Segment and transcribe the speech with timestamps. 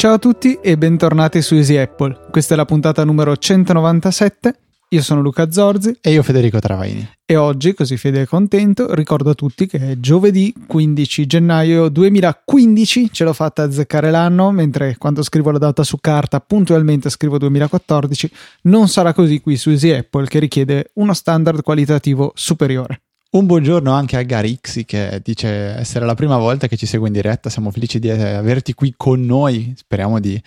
[0.00, 2.18] Ciao a tutti e bentornati su Easy Apple.
[2.30, 4.69] Questa è la puntata numero 197.
[4.92, 7.08] Io sono Luca Zorzi e io Federico Travaini.
[7.24, 13.12] E oggi, così fede e contento, ricordo a tutti che è giovedì 15 gennaio 2015,
[13.12, 18.30] ce l'ho fatta azzeccare l'anno, mentre quando scrivo la data su carta puntualmente scrivo 2014,
[18.62, 23.02] non sarà così qui su Easy Apple che richiede uno standard qualitativo superiore.
[23.30, 27.06] Un buongiorno anche a Gary Ixi che dice essere la prima volta che ci segue
[27.06, 27.48] in diretta.
[27.48, 29.72] Siamo felici di averti qui con noi.
[29.76, 30.42] Speriamo di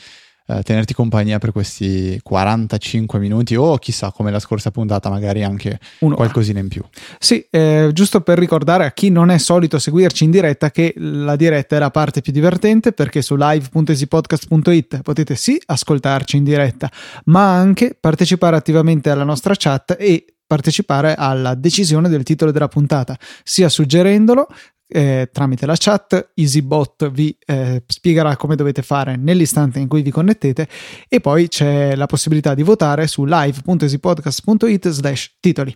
[0.58, 5.80] eh, tenerti compagnia per questi 45 minuti o chissà come la scorsa puntata, magari anche
[6.00, 6.18] Un'ora.
[6.18, 6.84] qualcosina in più.
[7.20, 11.36] Sì, eh, giusto per ricordare a chi non è solito seguirci in diretta che la
[11.36, 16.90] diretta è la parte più divertente perché su live.esipodcast.it potete sì ascoltarci in diretta,
[17.26, 23.18] ma anche partecipare attivamente alla nostra chat e partecipare alla decisione del titolo della puntata,
[23.44, 24.48] sia suggerendolo
[24.94, 30.12] eh, tramite la chat, EasyBot vi eh, spiegherà come dovete fare nell'istante in cui vi
[30.12, 30.68] connettete
[31.08, 35.76] e poi c'è la possibilità di votare su live.easypodcast.it slash titoli.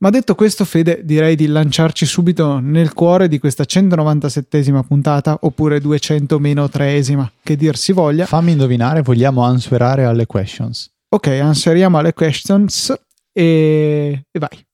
[0.00, 5.80] Ma detto questo, Fede, direi di lanciarci subito nel cuore di questa 197esima puntata, oppure
[5.80, 8.24] 200 meno 3esima, che dir si voglia.
[8.24, 10.88] Fammi indovinare, vogliamo answerare alle questions.
[11.08, 12.94] Ok, answeriamo alle questions
[13.32, 14.66] e, e vai.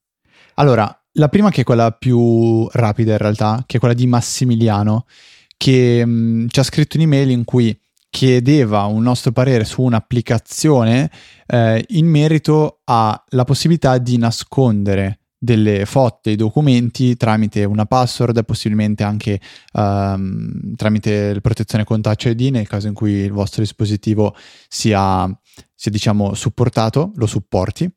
[0.54, 5.06] Allora, la prima che è quella più rapida in realtà, che è quella di Massimiliano,
[5.56, 7.78] che mh, ci ha scritto un'email in cui
[8.10, 11.10] chiedeva un nostro parere su un'applicazione
[11.46, 19.02] eh, in merito alla possibilità di nascondere delle foto, dei documenti tramite una password, possibilmente
[19.02, 19.40] anche
[19.72, 24.34] um, tramite la protezione con Touch ID nel caso in cui il vostro dispositivo
[24.68, 25.28] sia,
[25.74, 27.92] sia diciamo supportato, lo supporti.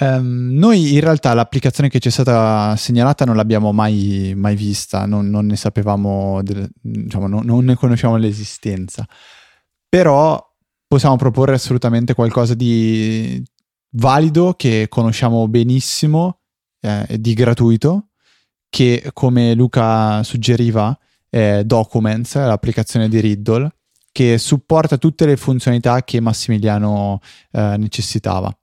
[0.00, 5.06] Um, noi in realtà l'applicazione che ci è stata segnalata non l'abbiamo mai, mai vista,
[5.06, 9.04] non, non, ne sapevamo, del, diciamo, non, non, ne conosciamo l'esistenza,
[9.88, 10.40] però
[10.86, 13.42] possiamo proporre assolutamente qualcosa di
[13.96, 16.42] valido che conosciamo benissimo,
[16.80, 18.10] eh, di gratuito,
[18.68, 20.96] che come Luca suggeriva
[21.28, 23.68] è Documents, l'applicazione di Riddle,
[24.12, 27.20] che supporta tutte le funzionalità che Massimiliano
[27.50, 28.56] eh, necessitava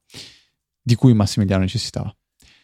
[0.86, 2.14] di cui Massimiliano necessitava.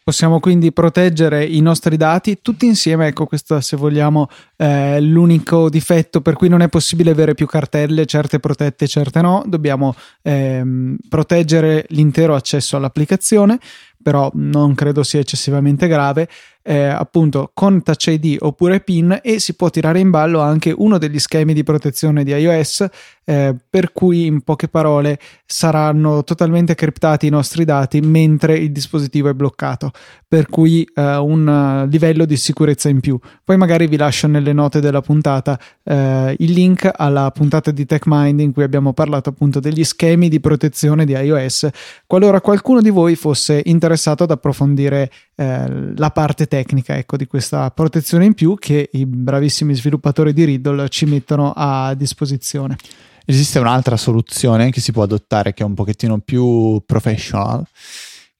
[0.01, 3.07] Possiamo quindi proteggere i nostri dati tutti insieme.
[3.07, 8.05] Ecco, questo se vogliamo è l'unico difetto per cui non è possibile avere più cartelle,
[8.05, 9.43] certe protette, certe no.
[9.45, 13.59] Dobbiamo ehm, proteggere l'intero accesso all'applicazione,
[14.01, 16.27] però non credo sia eccessivamente grave
[16.63, 20.97] eh, appunto con Touch ID oppure PIN e si può tirare in ballo anche uno
[20.97, 22.87] degli schemi di protezione di iOS
[23.25, 29.29] eh, per cui in poche parole saranno totalmente criptati i nostri dati mentre il dispositivo
[29.29, 29.91] è bloccato.
[30.27, 33.19] Per cui eh, un livello di sicurezza in più.
[33.43, 38.39] Poi magari vi lascio nelle note della puntata eh, il link alla puntata di TechMind
[38.39, 41.69] in cui abbiamo parlato appunto degli schemi di protezione di iOS.
[42.07, 47.71] Qualora qualcuno di voi fosse interessato ad approfondire eh, la parte tecnica ecco, di questa
[47.71, 52.77] protezione in più che i bravissimi sviluppatori di Riddle ci mettono a disposizione.
[53.25, 57.65] Esiste un'altra soluzione che si può adottare che è un pochettino più professional,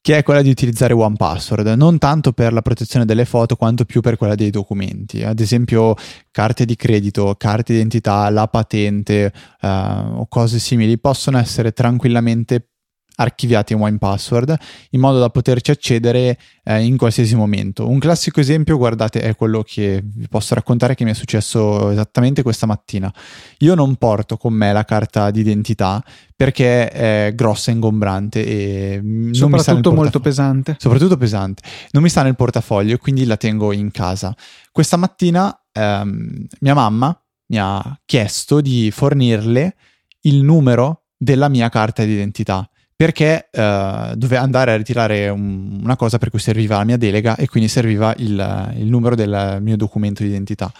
[0.00, 4.00] che è quella di utilizzare OnePassword, non tanto per la protezione delle foto quanto più
[4.00, 5.96] per quella dei documenti, ad esempio
[6.30, 12.73] carte di credito, carte di identità, la patente uh, o cose simili possono essere tranquillamente
[13.16, 14.56] archiviati in Wine Password
[14.90, 17.88] in modo da poterci accedere eh, in qualsiasi momento.
[17.88, 22.42] Un classico esempio, guardate, è quello che vi posso raccontare che mi è successo esattamente
[22.42, 23.12] questa mattina.
[23.58, 26.02] Io non porto con me la carta d'identità
[26.36, 30.76] perché è grossa e ingombrante e non mi sta nel molto pesante.
[30.78, 31.62] Soprattutto pesante.
[31.90, 34.34] Non mi sta nel portafoglio, quindi la tengo in casa.
[34.72, 39.76] Questa mattina ehm, mia mamma mi ha chiesto di fornirle
[40.22, 42.68] il numero della mia carta d'identità
[43.04, 47.36] perché uh, doveva andare a ritirare un, una cosa per cui serviva la mia delega
[47.36, 50.72] e quindi serviva il, il numero del mio documento di identità.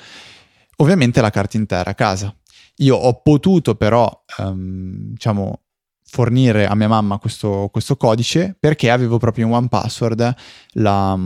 [0.77, 2.35] Ovviamente la carta intera a casa.
[2.77, 5.65] Io ho potuto però, um, diciamo,
[6.03, 10.35] fornire a mia mamma questo, questo, codice perché avevo proprio in One Password
[10.73, 11.19] la,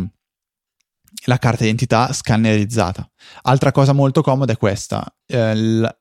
[1.27, 3.09] la carta d'identità scannerizzata.
[3.43, 5.07] Altra cosa molto comoda è questa.
[5.27, 5.99] Eh, l,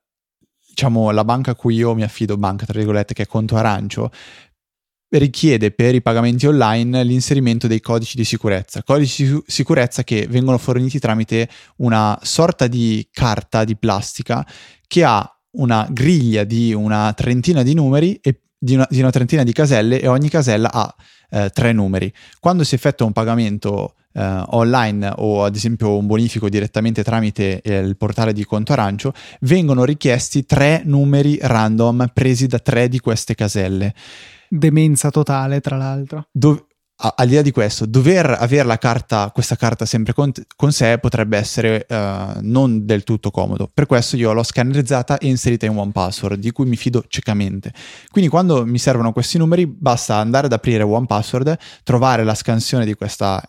[0.78, 4.12] diciamo, la banca a cui io mi affido, banca tra virgolette, che è conto arancio,
[5.10, 10.58] richiede per i pagamenti online l'inserimento dei codici di sicurezza, codici di sicurezza che vengono
[10.58, 14.46] forniti tramite una sorta di carta di plastica
[14.86, 19.44] che ha una griglia di una trentina di numeri e di una, di una, trentina
[19.44, 20.94] di caselle e ogni casella ha
[21.30, 22.12] eh, tre numeri.
[22.40, 27.78] Quando si effettua un pagamento eh, online o ad esempio un bonifico direttamente tramite eh,
[27.78, 33.36] il portale di conto arancio, vengono richiesti tre numeri random presi da tre di queste
[33.36, 33.94] caselle.
[34.50, 36.28] Demenza totale, tra l'altro.
[36.32, 36.66] Dove,
[37.00, 41.38] al di là di questo, dover avere carta, questa carta sempre con, con sé potrebbe
[41.38, 43.70] essere uh, non del tutto comodo.
[43.72, 47.72] Per questo io l'ho scannerizzata e inserita in OnePassword, di cui mi fido ciecamente.
[48.10, 52.96] Quindi quando mi servono questi numeri, basta andare ad aprire OnePassword, trovare la scansione di
[52.96, 53.44] questa,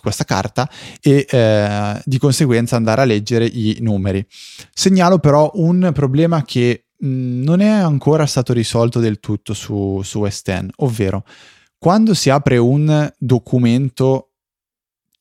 [0.00, 0.68] questa carta
[1.00, 4.26] e uh, di conseguenza andare a leggere i numeri.
[4.72, 10.68] Segnalo però un problema che non è ancora stato risolto del tutto su, su S10,
[10.76, 11.24] ovvero
[11.78, 14.32] quando si apre un documento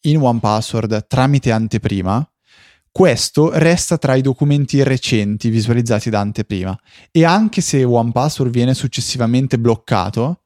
[0.01, 2.27] in OnePassword tramite anteprima,
[2.91, 6.75] questo resta tra i documenti recenti visualizzati da anteprima
[7.11, 10.45] e anche se OnePassword viene successivamente bloccato,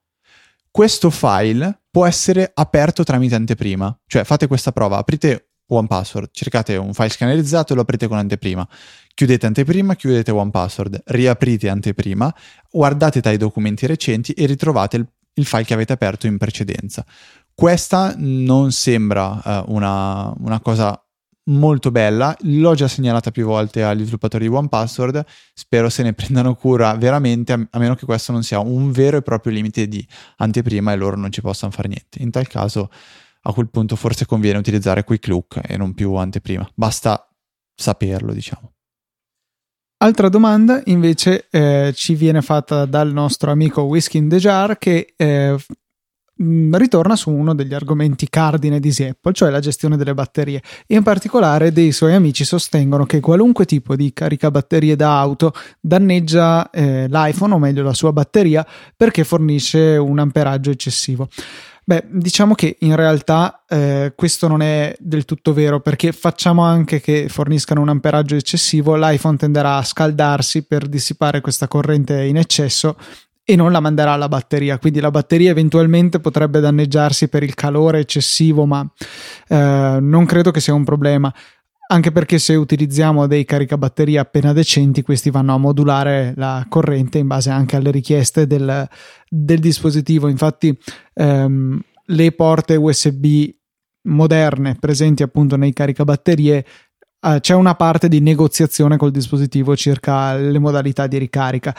[0.69, 3.97] questo file può essere aperto tramite anteprima.
[4.05, 8.67] Cioè fate questa prova, aprite OnePassword, cercate un file scannerizzato e lo aprite con anteprima.
[9.13, 12.33] Chiudete anteprima, chiudete OnePassword, riaprite anteprima,
[12.69, 17.05] guardate tra i documenti recenti e ritrovate il il file che avete aperto in precedenza.
[17.53, 21.01] Questa non sembra uh, una, una cosa
[21.45, 26.55] molto bella, l'ho già segnalata più volte agli sviluppatori di OnePassword, spero se ne prendano
[26.55, 30.05] cura veramente, a, meno che questo non sia un vero e proprio limite di
[30.37, 32.21] anteprima e loro non ci possano fare niente.
[32.21, 32.89] In tal caso,
[33.43, 37.27] a quel punto forse conviene utilizzare Quick Look e non più anteprima, basta
[37.75, 38.71] saperlo, diciamo.
[40.03, 45.13] Altra domanda invece eh, ci viene fatta dal nostro amico Whisky in the Jar che
[45.15, 45.55] eh,
[46.41, 50.63] mm, ritorna su uno degli argomenti cardine di Apple, cioè la gestione delle batterie.
[50.87, 57.07] In particolare dei suoi amici sostengono che qualunque tipo di caricabatterie da auto danneggia eh,
[57.07, 58.65] l'iPhone, o meglio la sua batteria,
[58.97, 61.29] perché fornisce un amperaggio eccessivo.
[61.83, 67.01] Beh, diciamo che in realtà eh, questo non è del tutto vero perché facciamo anche
[67.01, 72.95] che forniscano un amperaggio eccessivo, l'iPhone tenderà a scaldarsi per dissipare questa corrente in eccesso
[73.43, 77.99] e non la manderà alla batteria, quindi la batteria eventualmente potrebbe danneggiarsi per il calore
[77.99, 78.87] eccessivo, ma
[79.47, 81.33] eh, non credo che sia un problema
[81.91, 87.27] anche perché se utilizziamo dei caricabatterie appena decenti, questi vanno a modulare la corrente in
[87.27, 88.87] base anche alle richieste del,
[89.27, 90.29] del dispositivo.
[90.29, 90.75] Infatti,
[91.13, 93.25] ehm, le porte USB
[94.03, 96.65] moderne presenti appunto nei caricabatterie
[97.23, 101.75] Uh, c'è una parte di negoziazione col dispositivo circa le modalità di ricarica.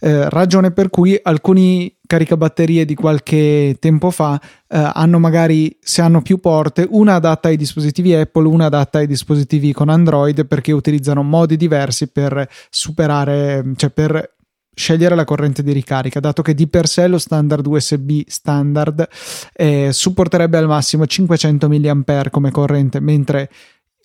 [0.00, 6.20] Uh, ragione per cui alcuni caricabatterie di qualche tempo fa uh, hanno magari, se hanno
[6.20, 11.22] più porte, una adatta ai dispositivi Apple, una adatta ai dispositivi con Android perché utilizzano
[11.22, 14.34] modi diversi per superare, cioè per
[14.74, 19.06] scegliere la corrente di ricarica, dato che di per sé lo standard USB standard
[19.54, 23.50] eh, supporterebbe al massimo 500 mAh come corrente, mentre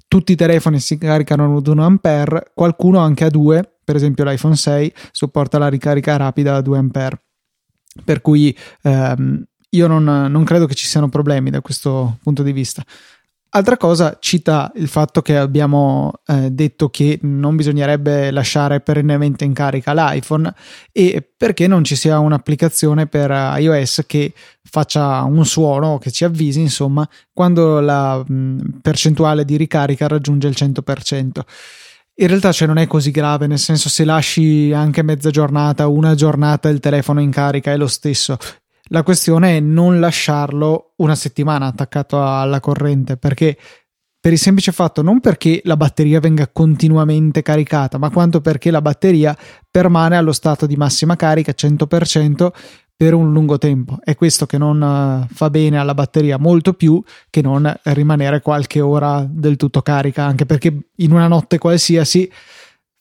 [0.08, 4.56] tutti i telefoni si caricano ad 1 A, qualcuno anche a 2, per esempio l'iPhone
[4.56, 7.20] 6 supporta la ricarica rapida a 2 A.
[8.04, 12.52] Per cui ehm, io non, non credo che ci siano problemi da questo punto di
[12.52, 12.84] vista.
[13.50, 19.54] Altra cosa, cita il fatto che abbiamo eh, detto che non bisognerebbe lasciare perennemente in
[19.54, 20.54] carica l'iPhone
[20.92, 26.60] e perché non ci sia un'applicazione per iOS che faccia un suono, che ci avvisi
[26.60, 31.40] insomma quando la mh, percentuale di ricarica raggiunge il 100%.
[32.20, 36.16] In realtà cioè, non è così grave, nel senso se lasci anche mezza giornata, una
[36.16, 38.38] giornata il telefono in carica è lo stesso.
[38.88, 43.58] La questione è non lasciarlo una settimana attaccato alla corrente perché
[44.20, 48.82] per il semplice fatto non perché la batteria venga continuamente caricata, ma quanto perché la
[48.82, 49.38] batteria
[49.70, 52.50] permane allo stato di massima carica 100%
[52.98, 54.00] per un lungo tempo.
[54.04, 58.82] È questo che non eh, fa bene alla batteria molto più che non rimanere qualche
[58.82, 62.30] ora del tutto carica, anche perché in una notte qualsiasi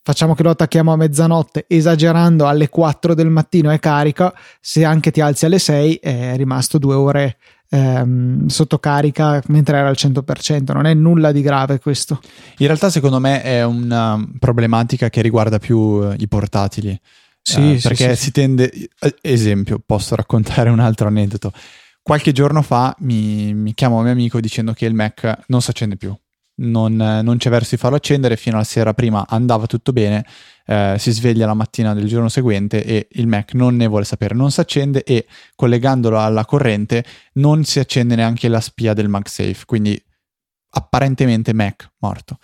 [0.06, 5.10] facciamo che lo attacchiamo a mezzanotte, esagerando alle 4 del mattino è carica, se anche
[5.10, 7.38] ti alzi alle 6 è rimasto due ore
[7.70, 12.20] ehm, sotto carica mentre era al 100%, non è nulla di grave questo.
[12.58, 16.96] In realtà secondo me è una problematica che riguarda più eh, i portatili.
[17.42, 21.50] Sì, eh, perché sì, si tende, eh, esempio, posso raccontare un altro aneddoto.
[22.00, 25.70] Qualche giorno fa mi, mi chiama un mio amico dicendo che il Mac non si
[25.70, 26.16] accende più
[26.58, 30.24] non, non, c'è verso di farlo accendere fino alla sera prima andava tutto bene
[30.66, 34.34] eh, si sveglia la mattina del giorno seguente e il Mac non ne vuole sapere
[34.34, 39.64] non si accende e collegandolo alla corrente non si accende neanche la spia del MagSafe
[39.66, 40.02] quindi
[40.76, 42.38] apparentemente Mac morto.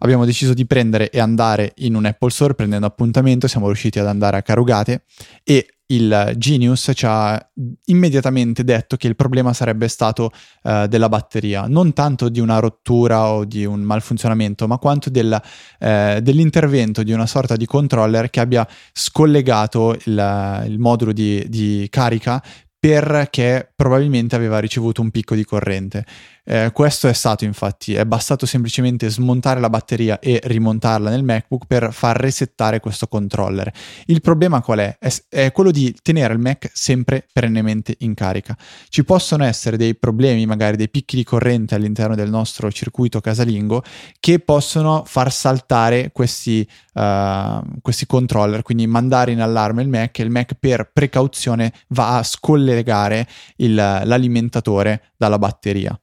[0.00, 4.06] Abbiamo deciso di prendere e andare in un Apple Store prendendo appuntamento siamo riusciti ad
[4.06, 5.04] andare a Carugate
[5.42, 7.50] e il Genius ci ha
[7.86, 10.30] immediatamente detto che il problema sarebbe stato
[10.62, 15.32] uh, della batteria, non tanto di una rottura o di un malfunzionamento, ma quanto del,
[15.32, 21.86] uh, dell'intervento di una sorta di controller che abbia scollegato il, il modulo di, di
[21.90, 22.42] carica
[22.80, 26.04] perché probabilmente aveva ricevuto un picco di corrente.
[26.50, 31.66] Eh, questo è stato infatti, è bastato semplicemente smontare la batteria e rimontarla nel MacBook
[31.66, 33.70] per far resettare questo controller.
[34.06, 34.96] Il problema qual è?
[34.98, 38.56] È, è quello di tenere il Mac sempre perennemente in carica.
[38.88, 43.82] Ci possono essere dei problemi, magari dei picchi di corrente all'interno del nostro circuito casalingo
[44.18, 50.22] che possono far saltare questi, uh, questi controller, quindi mandare in allarme il Mac e
[50.22, 55.94] il Mac per precauzione va a scollegare il, l'alimentatore dalla batteria.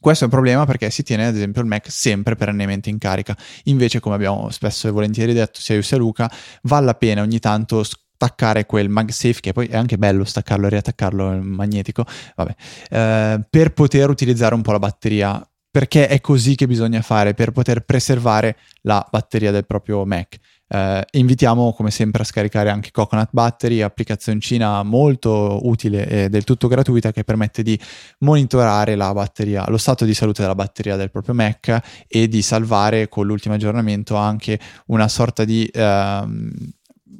[0.00, 3.36] Questo è un problema perché si tiene ad esempio il Mac sempre perennemente in carica.
[3.64, 6.30] Invece, come abbiamo spesso e volentieri detto sia io sia Luca,
[6.62, 7.82] vale la pena ogni tanto
[8.16, 12.54] staccare quel MagSafe, che poi è anche bello staccarlo e riattaccarlo il magnetico, vabbè,
[12.90, 15.48] eh, per poter utilizzare un po' la batteria.
[15.76, 20.38] Perché è così che bisogna fare per poter preservare la batteria del proprio Mac.
[20.68, 26.68] Eh, invitiamo come sempre a scaricare anche Coconut Battery, applicazioncina molto utile e del tutto
[26.68, 27.78] gratuita che permette di
[28.20, 33.08] monitorare la batteria, lo stato di salute della batteria del proprio Mac e di salvare
[33.08, 36.24] con l'ultimo aggiornamento anche una sorta di eh,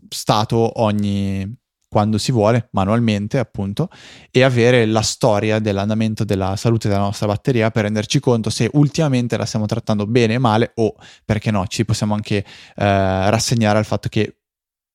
[0.08, 1.64] stato ogni
[1.96, 3.88] quando si vuole, manualmente appunto,
[4.30, 9.38] e avere la storia dell'andamento della salute della nostra batteria per renderci conto se ultimamente
[9.38, 14.10] la stiamo trattando bene male o, perché no, ci possiamo anche eh, rassegnare al fatto
[14.10, 14.40] che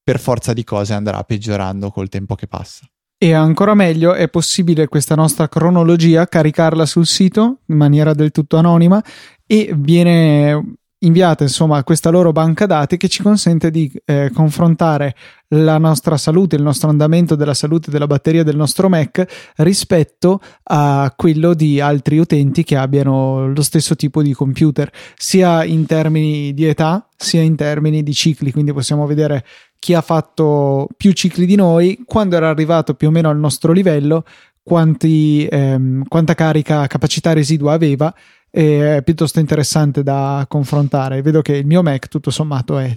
[0.04, 2.86] per forza di cose andrà peggiorando col tempo che passa.
[3.18, 8.58] E ancora meglio, è possibile questa nostra cronologia caricarla sul sito in maniera del tutto
[8.58, 9.04] anonima
[9.48, 15.16] e viene inviata insomma questa loro banca dati che ci consente di eh, confrontare
[15.54, 21.14] la nostra salute, il nostro andamento della salute della batteria del nostro Mac rispetto a
[21.16, 26.66] quello di altri utenti che abbiano lo stesso tipo di computer, sia in termini di
[26.66, 29.46] età sia in termini di cicli, quindi possiamo vedere
[29.78, 33.74] chi ha fatto più cicli di noi, quando era arrivato più o meno al nostro
[33.74, 34.24] livello,
[34.64, 38.14] quanti, ehm, quanta carica capacità residua aveva
[38.52, 41.22] è piuttosto interessante da confrontare.
[41.22, 42.96] Vedo che il mio Mac, tutto sommato, è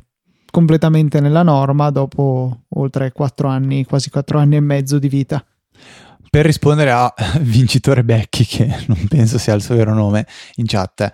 [0.50, 5.44] completamente nella norma dopo oltre 4 anni, quasi 4 anni e mezzo di vita.
[6.28, 11.10] Per rispondere a vincitore Becky, che non penso sia il suo vero nome, in chat,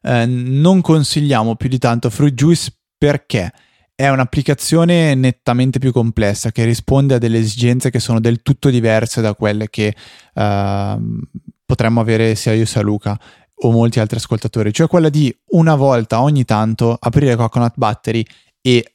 [0.00, 3.52] eh, non consigliamo più di tanto Fruit Juice perché
[3.94, 9.20] è un'applicazione nettamente più complessa che risponde a delle esigenze che sono del tutto diverse
[9.20, 9.94] da quelle che
[10.34, 10.96] eh,
[11.64, 13.18] potremmo avere sia io sia Luca
[13.64, 18.24] o molti altri ascoltatori, cioè quella di una volta ogni tanto aprire Coconut Battery
[18.60, 18.92] e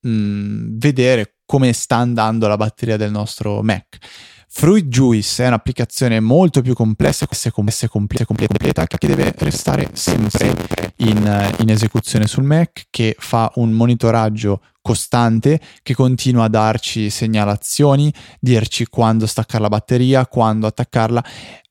[0.00, 3.98] mh, mm, vedere come sta andando la batteria del nostro Mac.
[4.58, 11.54] Fruit Juice è un'applicazione molto più complessa, complessa, complessa, completa, che deve restare sempre in,
[11.58, 18.10] in, esecuzione sul Mac, che fa un monitoraggio costante, che continua a darci segnalazioni,
[18.40, 21.22] dirci quando staccare la batteria, quando attaccarla.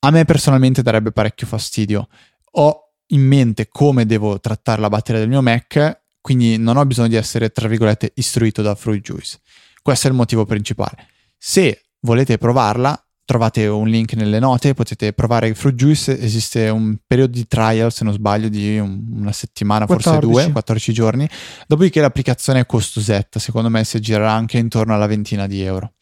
[0.02, 2.08] A me personalmente darebbe parecchio fastidio.
[2.52, 7.08] Ho in mente come devo trattare la batteria del mio Mac, quindi non ho bisogno
[7.08, 9.40] di essere, tra virgolette, istruito da Fruit Juice.
[9.82, 11.08] Questo è il motivo principale.
[11.36, 17.32] Se volete provarla, trovate un link nelle note, potete provare Fruit Juice, esiste un periodo
[17.32, 20.28] di trial, se non sbaglio, di un, una settimana, 14.
[20.28, 21.30] forse due, 14 giorni,
[21.68, 25.94] dopodiché l'applicazione è costosetta, secondo me si girerà anche intorno alla ventina di euro.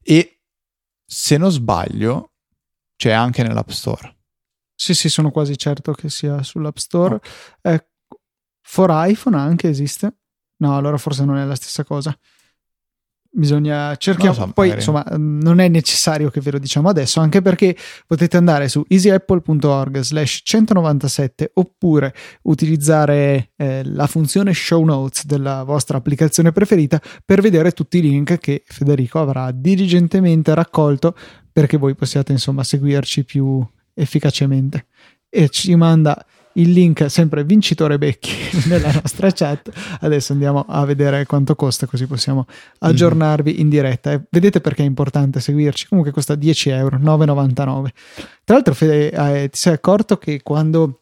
[0.00, 0.40] E
[1.04, 2.32] se non sbaglio,
[2.96, 4.16] c'è anche nell'App Store.
[4.74, 7.16] Sì, sì, sono quasi certo che sia sull'App Store.
[7.16, 7.74] Okay.
[7.74, 7.86] Eh,
[8.62, 10.14] for iPhone anche esiste?
[10.58, 12.16] No, allora forse non è la stessa cosa
[13.38, 14.78] bisogna cercare so, poi magari.
[14.78, 17.76] insomma non è necessario che ve lo diciamo adesso anche perché
[18.06, 25.98] potete andare su easyapple.org slash 197 oppure utilizzare eh, la funzione show notes della vostra
[25.98, 31.14] applicazione preferita per vedere tutti i link che Federico avrà diligentemente raccolto
[31.52, 33.64] perché voi possiate insomma seguirci più
[33.94, 34.86] efficacemente
[35.28, 36.24] e ci manda
[36.58, 38.32] il link sempre vincitore Becchi
[38.68, 39.70] nella nostra chat.
[40.00, 42.46] Adesso andiamo a vedere quanto costa, così possiamo
[42.78, 44.12] aggiornarvi in diretta.
[44.12, 45.88] E vedete perché è importante seguirci?
[45.88, 47.88] Comunque costa 10 euro, 9,99.
[48.44, 50.97] Tra l'altro, Fede, eh, ti sei accorto che quando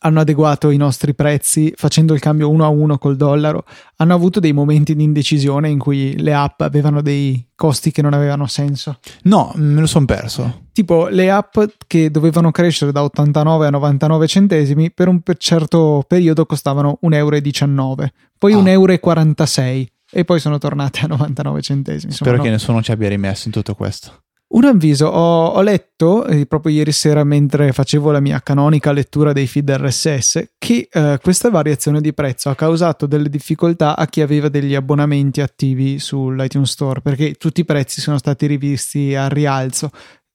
[0.00, 3.64] hanno adeguato i nostri prezzi facendo il cambio uno a uno col dollaro,
[3.96, 8.12] hanno avuto dei momenti di indecisione in cui le app avevano dei costi che non
[8.12, 8.98] avevano senso.
[9.22, 10.64] No, me lo sono perso.
[10.72, 16.44] Tipo le app che dovevano crescere da 89 a 99 centesimi per un certo periodo
[16.46, 18.58] costavano 1,19 euro, poi ah.
[18.58, 22.10] 1,46 euro e poi sono tornate a 99 centesimi.
[22.10, 22.42] Insomma, Spero no.
[22.42, 24.24] che nessuno ci abbia rimesso in tutto questo.
[24.48, 29.32] Un avviso, ho, ho letto eh, proprio ieri sera mentre facevo la mia canonica lettura
[29.32, 34.20] dei feed RSS che eh, questa variazione di prezzo ha causato delle difficoltà a chi
[34.20, 39.90] aveva degli abbonamenti attivi sull'iTunes Store perché tutti i prezzi sono stati rivisti al rialzo.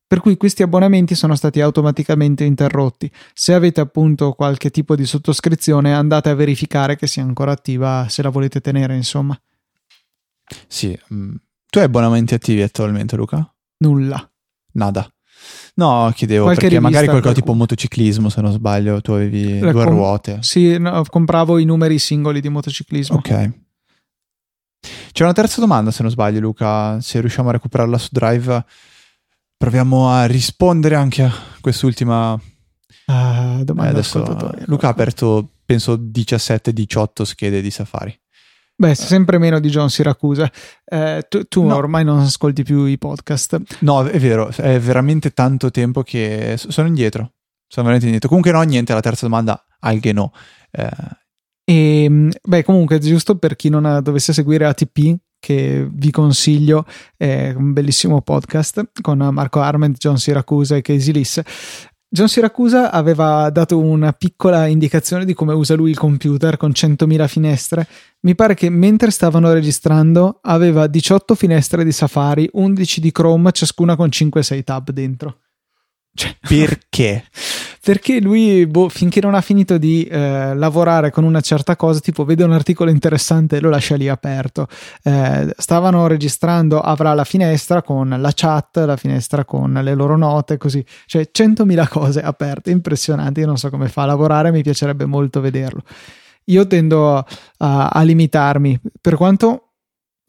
[0.06, 3.10] Per cui questi abbonamenti sono stati automaticamente interrotti.
[3.34, 8.22] Se avete appunto qualche tipo di sottoscrizione, andate a verificare che sia ancora attiva se
[8.22, 9.40] la volete tenere, insomma.
[10.68, 11.00] Sì.
[11.14, 11.36] mm.
[11.70, 13.50] Tu hai abbonamenti attivi attualmente, Luca?
[13.82, 14.32] Nulla.
[14.74, 15.08] Nada.
[15.76, 19.84] No, chiedevo Qualche perché magari qualcosa tipo motociclismo, se non sbaglio, tu avevi La due
[19.86, 20.38] com- ruote.
[20.42, 23.18] Sì, no, compravo i numeri singoli di motociclismo.
[23.18, 23.52] Ok.
[25.12, 27.00] C'è una terza domanda, se non sbaglio, Luca.
[27.02, 28.66] Se riusciamo a recuperarla su Drive,
[29.58, 32.40] proviamo a rispondere anche a quest'ultima.
[33.08, 34.64] Ah, Eh, domanda adesso ascoltatori.
[34.68, 38.18] Luca ha aperto, penso, 17-18 schede di Safari.
[38.82, 40.50] Beh, sempre meno di John Siracusa.
[40.86, 41.76] Eh, tu tu No.
[41.76, 43.60] ormai non ascolti più i podcast.
[43.82, 47.34] No, è vero, è veramente tanto tempo che sono indietro.
[47.68, 48.28] Sono veramente indietro.
[48.28, 48.94] Comunque, no, niente.
[48.94, 50.32] La terza domanda, alghe no.
[50.72, 50.90] Eh,
[51.64, 56.86] E mm, beh, comunque, giusto per chi non ha- dovesse seguire ATP, che vi consiglio,
[57.16, 61.40] è un bellissimo podcast con Marco Arment, John Siracusa e Casey Liss.
[62.14, 67.26] John Siracusa aveva dato una piccola indicazione di come usa lui il computer con 100.000
[67.30, 67.88] finestre.
[68.24, 73.96] Mi pare che mentre stavano registrando aveva 18 finestre di Safari, 11 di Chrome, ciascuna
[73.96, 75.38] con 5-6 tab dentro.
[76.14, 77.24] Cioè, perché?
[77.84, 82.24] perché lui, boh, finché non ha finito di eh, lavorare con una certa cosa, tipo
[82.26, 84.68] vede un articolo interessante e lo lascia lì aperto.
[85.02, 90.58] Eh, stavano registrando, avrà la finestra con la chat, la finestra con le loro note,
[90.58, 90.86] così.
[91.08, 93.40] Cioè, 100.000 cose aperte, impressionanti.
[93.40, 95.82] Io non so come fa a lavorare, mi piacerebbe molto vederlo.
[96.46, 97.26] Io tendo a,
[97.88, 99.71] a- limitarmi, per quanto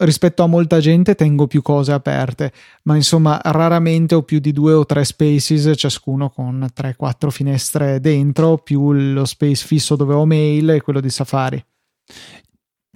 [0.03, 2.51] rispetto a molta gente tengo più cose aperte,
[2.83, 8.57] ma insomma raramente ho più di due o tre spaces, ciascuno con 3-4 finestre dentro,
[8.57, 11.63] più lo space fisso dove ho mail e quello di Safari.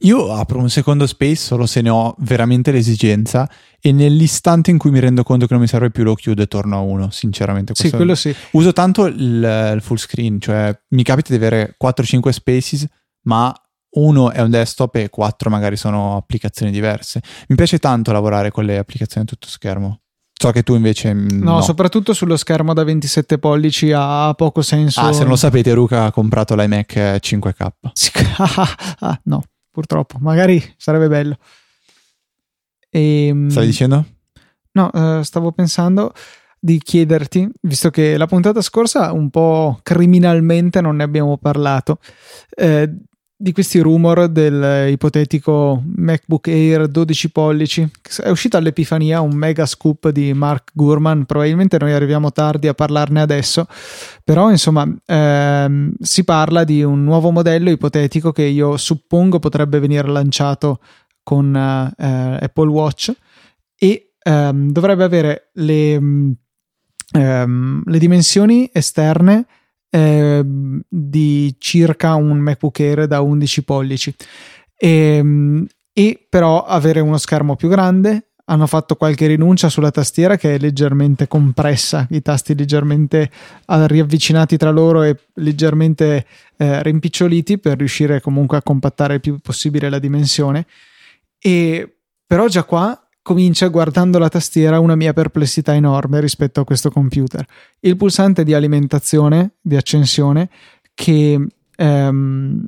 [0.02, 4.92] Io apro un secondo space solo se ne ho veramente l'esigenza e nell'istante in cui
[4.92, 7.74] mi rendo conto che non mi serve più lo chiudo e torno a uno, sinceramente.
[7.74, 8.34] Sì, quello sì.
[8.52, 9.16] Uso tanto il,
[9.74, 12.86] il full screen, cioè mi capita di avere 4-5 spaces,
[13.24, 13.52] ma
[13.92, 17.22] uno è un desktop e quattro magari sono applicazioni diverse.
[17.48, 20.02] Mi piace tanto lavorare con le applicazioni a tutto schermo.
[20.40, 21.62] So che tu invece mm, No, no.
[21.62, 25.02] soprattutto sullo schermo da 27 pollici ha poco senso.
[25.02, 27.68] Ah, se non lo sapete, Luca ha comprato l'iMac 5K.
[27.94, 28.12] Sì,
[29.00, 31.38] ah, no, purtroppo, magari sarebbe bello.
[32.90, 34.06] E, Stavi dicendo?
[34.74, 36.14] No, eh, stavo pensando
[36.60, 42.00] di chiederti, visto che la puntata scorsa un po' criminalmente non ne abbiamo parlato,
[42.50, 42.92] eh,
[43.40, 47.88] di questi rumor del ipotetico MacBook Air 12 pollici.
[48.24, 53.22] È uscito all'Epifania un mega scoop di Mark Gurman, probabilmente noi arriviamo tardi a parlarne
[53.22, 53.68] adesso,
[54.24, 60.08] però insomma ehm, si parla di un nuovo modello ipotetico che io suppongo potrebbe venire
[60.08, 60.80] lanciato
[61.22, 63.12] con eh, Apple Watch
[63.78, 66.32] e ehm, dovrebbe avere le, mm,
[67.12, 69.46] ehm, le dimensioni esterne
[69.90, 74.14] ehm, di circa un MacBook Air da 11 pollici
[74.76, 80.56] e, e però avere uno schermo più grande hanno fatto qualche rinuncia sulla tastiera che
[80.56, 83.30] è leggermente compressa, i tasti leggermente
[83.66, 89.38] eh, riavvicinati tra loro e leggermente eh, rimpiccioliti per riuscire comunque a compattare il più
[89.40, 90.66] possibile la dimensione.
[91.40, 96.90] E però già qua comincia guardando la tastiera una mia perplessità enorme rispetto a questo
[96.90, 97.46] computer.
[97.82, 100.50] Il pulsante di alimentazione, di accensione,
[100.94, 102.66] che ehm,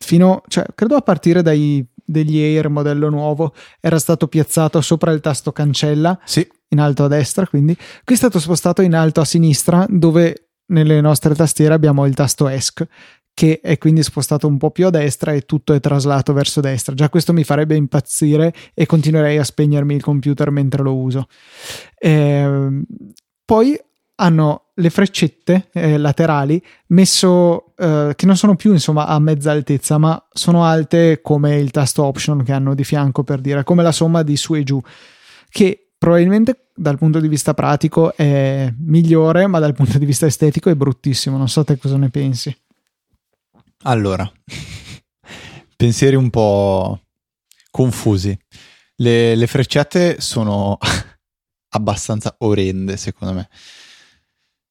[0.00, 5.20] fino, cioè, credo a partire dai degli Air modello nuovo era stato piazzato sopra il
[5.20, 6.46] tasto cancella Sì.
[6.68, 11.00] in alto a destra quindi qui è stato spostato in alto a sinistra dove nelle
[11.00, 12.86] nostre tastiere abbiamo il tasto ESC
[13.36, 16.94] che è quindi spostato un po' più a destra e tutto è traslato verso destra.
[16.94, 21.26] Già questo mi farebbe impazzire e continuerei a spegnermi il computer mentre lo uso.
[21.98, 22.82] Eh,
[23.44, 23.78] poi
[24.14, 29.98] hanno le freccette eh, laterali messo eh, che non sono più insomma a mezza altezza
[29.98, 33.92] ma sono alte come il tasto option che hanno di fianco per dire come la
[33.92, 34.80] somma di su e giù
[35.50, 40.70] che probabilmente dal punto di vista pratico è migliore ma dal punto di vista estetico
[40.70, 42.56] è bruttissimo non so te cosa ne pensi
[43.88, 44.28] Allora,
[45.76, 47.02] pensieri un po'
[47.70, 48.36] confusi.
[48.96, 50.76] Le, le freccette sono
[51.70, 53.48] abbastanza orrende, secondo me.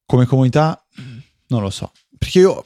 [0.06, 0.86] Come comunità,
[1.48, 1.94] non lo so.
[2.18, 2.66] Perché io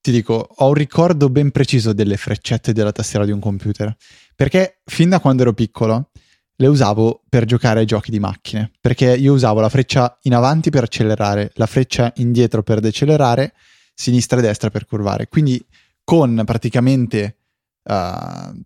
[0.00, 3.94] ti dico, ho un ricordo ben preciso delle freccette della tastiera di un computer,
[4.34, 6.10] perché fin da quando ero piccolo
[6.56, 10.70] le usavo per giocare ai giochi di macchine, perché io usavo la freccia in avanti
[10.70, 13.54] per accelerare, la freccia indietro per decelerare,
[13.96, 15.26] sinistra e destra per curvare.
[15.28, 15.64] Quindi
[16.04, 17.38] con praticamente
[17.84, 18.60] uh,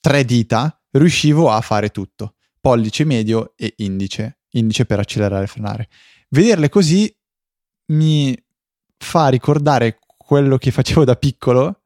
[0.00, 5.88] tre dita riuscivo a fare tutto, pollice medio e indice, indice per accelerare e frenare.
[6.30, 7.14] Vederle così
[7.92, 8.34] mi
[8.96, 11.82] fa ricordare quello che facevo da piccolo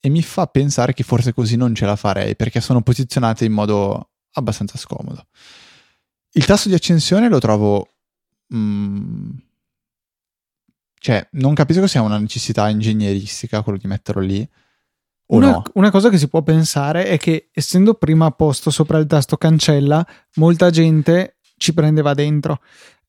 [0.00, 3.52] e mi fa pensare che forse così non ce la farei perché sono posizionate in
[3.52, 5.26] modo abbastanza scomodo.
[6.32, 7.88] Il tasto di accensione lo trovo...
[8.54, 9.30] Mm,
[11.02, 14.48] cioè, non capisco sia una necessità ingegneristica quello di metterlo lì.
[15.32, 15.62] Una, no.
[15.74, 20.06] una, cosa che si può pensare è che essendo prima posto sopra il tasto cancella,
[20.36, 22.60] molta gente ci prendeva dentro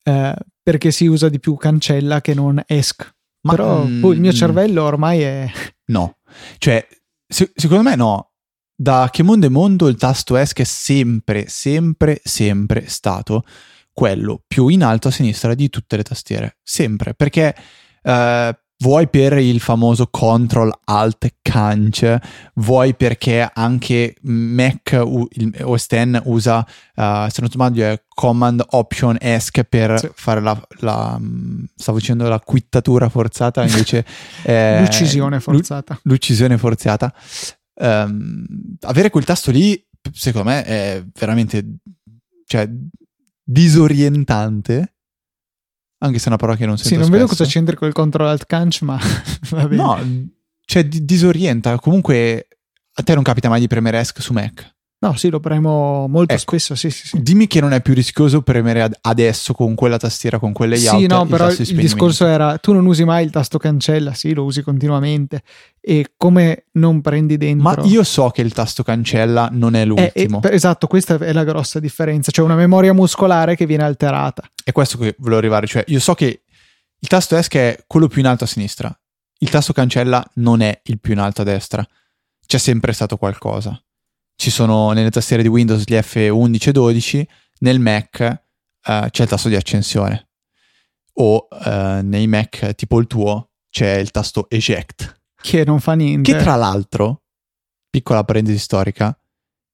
[0.02, 3.14] eh, perché si usa di più cancella che non esc.
[3.42, 5.48] Ma, Però mm, il mio cervello ormai è...
[5.86, 6.16] No,
[6.58, 6.84] cioè,
[7.28, 8.32] se, secondo me no
[8.74, 13.44] da che mondo è mondo il tasto ESC è sempre, sempre, sempre stato
[13.92, 16.56] quello più in alto a sinistra di tutte le tastiere.
[16.60, 17.54] Sempre, perché
[18.04, 22.18] eh, vuoi per il famoso Control Alt Canc,
[22.54, 24.92] vuoi perché anche Mac
[25.30, 30.10] il OS X usa, uh, se non sbaglio, è Command Option ESC per sì.
[30.14, 31.18] fare la, la,
[31.74, 34.04] stavo dicendo la quittatura forzata, invece
[34.80, 35.98] l'uccisione forzata.
[36.02, 37.12] L'uccisione forzata
[37.74, 38.44] um,
[38.80, 41.78] avere quel tasto lì, secondo me, è veramente
[42.46, 42.68] cioè,
[43.42, 44.93] disorientante.
[46.04, 47.22] Anche se è una parola che non sento Sì, non spesso.
[47.22, 48.98] vedo cosa c'entri col control alt canch, ma
[49.50, 49.82] va bene.
[49.82, 50.28] No,
[50.66, 51.78] cioè disorienta.
[51.78, 52.48] Comunque
[52.92, 54.73] a te non capita mai di premere ESC su Mac?
[55.04, 56.74] No, sì, lo premo molto ecco, spesso.
[56.74, 57.22] Sì, sì, sì.
[57.22, 60.98] Dimmi che non è più rischioso premere ad- adesso con quella tastiera, con quelle layout.
[60.98, 64.32] Sì, no, però il, il discorso era: tu non usi mai il tasto cancella, sì,
[64.32, 65.42] lo usi continuamente.
[65.78, 67.82] E come non prendi dentro.
[67.82, 70.40] Ma io so che il tasto cancella non è l'ultimo.
[70.42, 72.30] Eh, eh, esatto, questa è la grossa differenza.
[72.30, 74.42] Cioè, una memoria muscolare che viene alterata.
[74.64, 75.66] È questo che volevo arrivare.
[75.66, 76.44] Cioè, io so che
[76.98, 78.98] il tasto ESC è quello più in alto a sinistra.
[79.36, 81.86] Il tasto cancella non è il più in alto a destra.
[82.46, 83.78] C'è sempre stato qualcosa
[84.36, 87.28] ci sono nelle tastiere di Windows gli F11 e 12,
[87.60, 88.42] nel Mac
[88.86, 90.28] uh, c'è il tasto di accensione
[91.14, 95.22] o uh, nei Mac tipo il tuo c'è il tasto eject.
[95.40, 96.32] Che non fa niente.
[96.32, 97.24] Che tra l'altro,
[97.90, 99.16] piccola parentesi storica,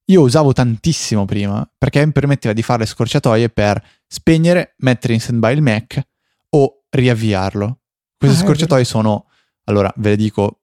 [0.07, 5.21] io usavo tantissimo prima perché mi permetteva di fare le scorciatoie per spegnere, mettere in
[5.21, 6.03] stand-by il Mac
[6.51, 7.81] o riavviarlo.
[8.17, 9.27] Queste ah, scorciatoie sono,
[9.65, 10.60] allora ve le dico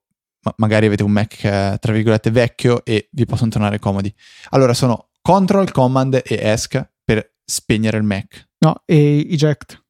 [0.47, 4.13] ma magari avete un Mac eh, tra virgolette vecchio e vi possono tornare comodi.
[4.51, 8.47] Allora sono Control, Command e ESC per spegnere il Mac.
[8.59, 9.83] No, e eject.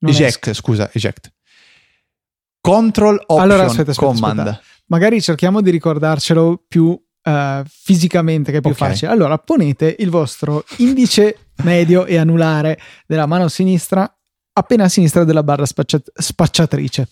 [0.00, 0.60] Non eject, ESC.
[0.60, 1.32] scusa, eject.
[2.60, 4.38] Control, Option, allora, aspetta, aspetta, Command.
[4.40, 4.62] Aspetta.
[4.88, 8.90] Magari cerchiamo di ricordarcelo più uh, fisicamente, che è più okay.
[8.90, 9.10] facile.
[9.10, 14.10] Allora, ponete il vostro indice medio e anulare della mano sinistra
[14.58, 17.08] appena a sinistra della barra spaccia- spacciatrice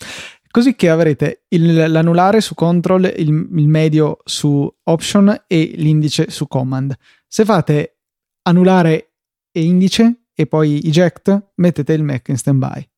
[0.55, 6.47] così che avrete il, l'anulare su control, il, il, medio su option e l'indice su
[6.47, 6.97] command.
[7.27, 8.03] Se fate
[8.43, 9.15] anulare
[9.51, 12.89] e indice e poi eject, mettete il Mac in standby.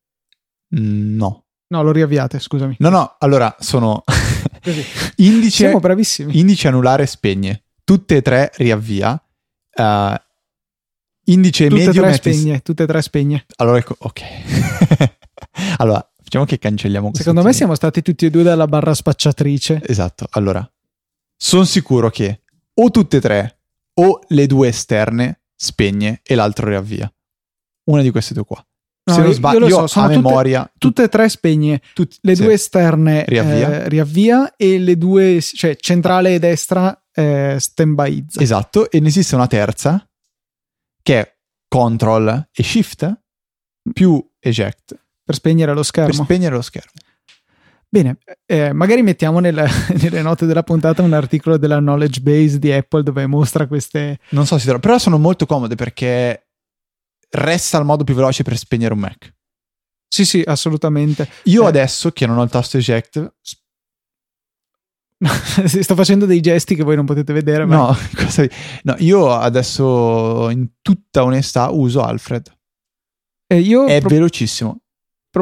[0.79, 1.45] Mm, no.
[1.69, 2.75] No, lo riavviate, scusami.
[2.77, 4.03] No, no, allora sono
[5.17, 6.37] indice, Siamo bravissimi.
[6.37, 9.19] Indice anulare spegne, tutte e tre riavvia.
[9.75, 10.13] Uh,
[11.25, 13.45] indice tutte medio e tre spegne, tutte e tre spegne.
[13.55, 14.21] Allora ecco, ok.
[15.77, 17.23] allora, Facciamo che cancelliamo questo.
[17.23, 19.81] Secondo me siamo stati tutti e due dalla barra spacciatrice.
[19.85, 20.27] Esatto.
[20.31, 20.69] Allora,
[21.37, 22.41] sono sicuro che
[22.73, 23.59] o tutte e tre
[23.93, 27.09] o le due esterne spegne e l'altro riavvia.
[27.85, 28.61] Una di queste due qua.
[29.05, 30.69] No, Se non sbaglio, io, so, a tutte, memoria.
[30.77, 31.81] Tutte e tre spegne.
[31.93, 32.43] Tut- le sì.
[32.43, 33.83] due esterne riavvia.
[33.83, 34.55] Eh, riavvia.
[34.57, 38.41] e le due, cioè centrale e destra, eh, standbyizza.
[38.41, 38.91] Esatto.
[38.91, 40.05] E ne esiste una terza
[41.01, 41.37] che è
[41.69, 43.21] control e shift
[43.93, 45.05] più eject.
[45.27, 46.07] Per spegnere lo schermo.
[46.07, 46.93] Per spegnere lo schermo.
[47.89, 49.67] Bene, eh, magari mettiamo nelle,
[50.01, 54.19] nelle, note della puntata un articolo della knowledge base di Apple dove mostra queste...
[54.29, 56.47] Non so se trovo, però sono molto comode perché
[57.31, 59.33] resta il modo più veloce per spegnere un Mac.
[60.07, 61.29] Sì, sì, assolutamente.
[61.43, 61.67] Io eh.
[61.67, 63.33] adesso che non ho il tasto eject...
[65.65, 67.65] Sto facendo dei gesti che voi non potete vedere.
[67.65, 67.75] Ma...
[67.75, 67.97] No,
[68.83, 72.49] no, io adesso in tutta onestà uso Alfred.
[73.45, 74.07] Eh, io è pro...
[74.07, 74.83] velocissimo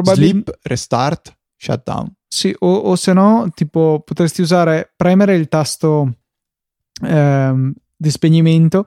[0.02, 0.52] probabilmente...
[0.52, 2.12] Sleep, restart, shutdown.
[2.28, 6.16] Sì, o, o se no, tipo, potresti usare, premere il tasto
[7.02, 8.86] ehm, di spegnimento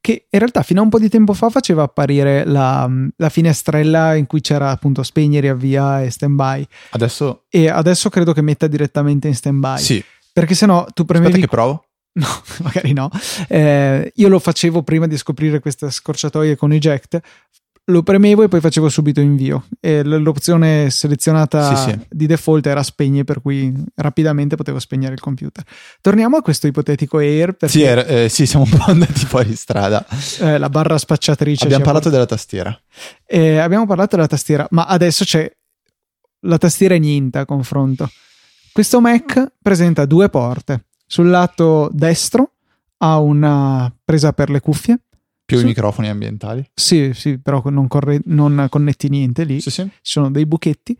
[0.00, 4.14] che in realtà fino a un po' di tempo fa faceva apparire la, la finestrella
[4.14, 6.66] in cui c'era appunto spegni, riavvia e stand by.
[6.90, 7.44] Adesso...
[7.50, 9.78] E adesso credo che metta direttamente in stand by.
[9.78, 10.02] Sì.
[10.32, 11.32] Perché sennò tu premevi...
[11.32, 11.84] Aspetta che provo.
[12.12, 12.26] No,
[12.64, 13.08] magari no.
[13.46, 17.20] Eh, io lo facevo prima di scoprire queste scorciatoie con eject.
[17.90, 19.66] Lo premevo e poi facevo subito invio.
[19.80, 21.98] E l'opzione selezionata Sì, sì.
[22.08, 25.64] di default era spegni, per cui rapidamente potevo spegnere il computer.
[26.00, 27.56] Torniamo a questo ipotetico Air.
[27.66, 30.06] Sì, era- eh, sì, siamo un po' andati fuori strada.
[30.40, 31.64] eh, la barra spacciatrice.
[31.64, 32.78] Abbiamo ci ha parlato della tastiera.
[33.26, 35.50] Eh, abbiamo parlato della tastiera, ma adesso c'è
[36.44, 38.08] la tastiera è niente a confronto.
[38.72, 40.86] Questo Mac presenta due porte.
[41.06, 42.52] Sul lato destro
[42.98, 44.98] ha una presa per le cuffie.
[45.50, 45.64] Più Sì.
[45.64, 46.64] i microfoni ambientali.
[46.74, 49.60] Sì, sì, però non, corre- non connetti niente lì.
[49.60, 49.82] Sì, sì.
[49.82, 50.96] Ci sono dei buchetti.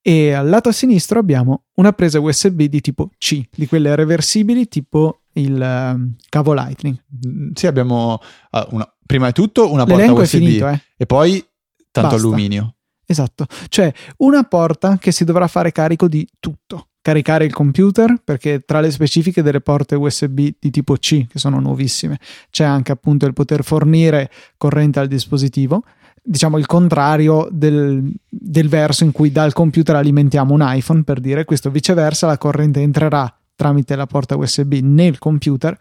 [0.00, 5.22] E al lato sinistro abbiamo una presa USB di tipo C, di quelle reversibili tipo
[5.34, 6.96] il ehm, cavo Lightning.
[7.26, 8.18] Mm, Sì, abbiamo
[8.50, 10.80] ah, una- prima di tutto una porta L'elenco USB finito, eh.
[10.96, 11.44] e poi
[11.90, 12.16] tanto Basta.
[12.26, 12.74] alluminio.
[13.10, 16.88] Esatto, cioè una porta che si dovrà fare carico di tutto.
[17.00, 21.58] Caricare il computer, perché tra le specifiche delle porte USB di tipo C, che sono
[21.58, 22.18] nuovissime,
[22.50, 25.84] c'è anche appunto il poter fornire corrente al dispositivo.
[26.22, 31.46] Diciamo il contrario del, del verso in cui dal computer alimentiamo un iPhone, per dire
[31.46, 35.74] questo viceversa, la corrente entrerà tramite la porta USB nel computer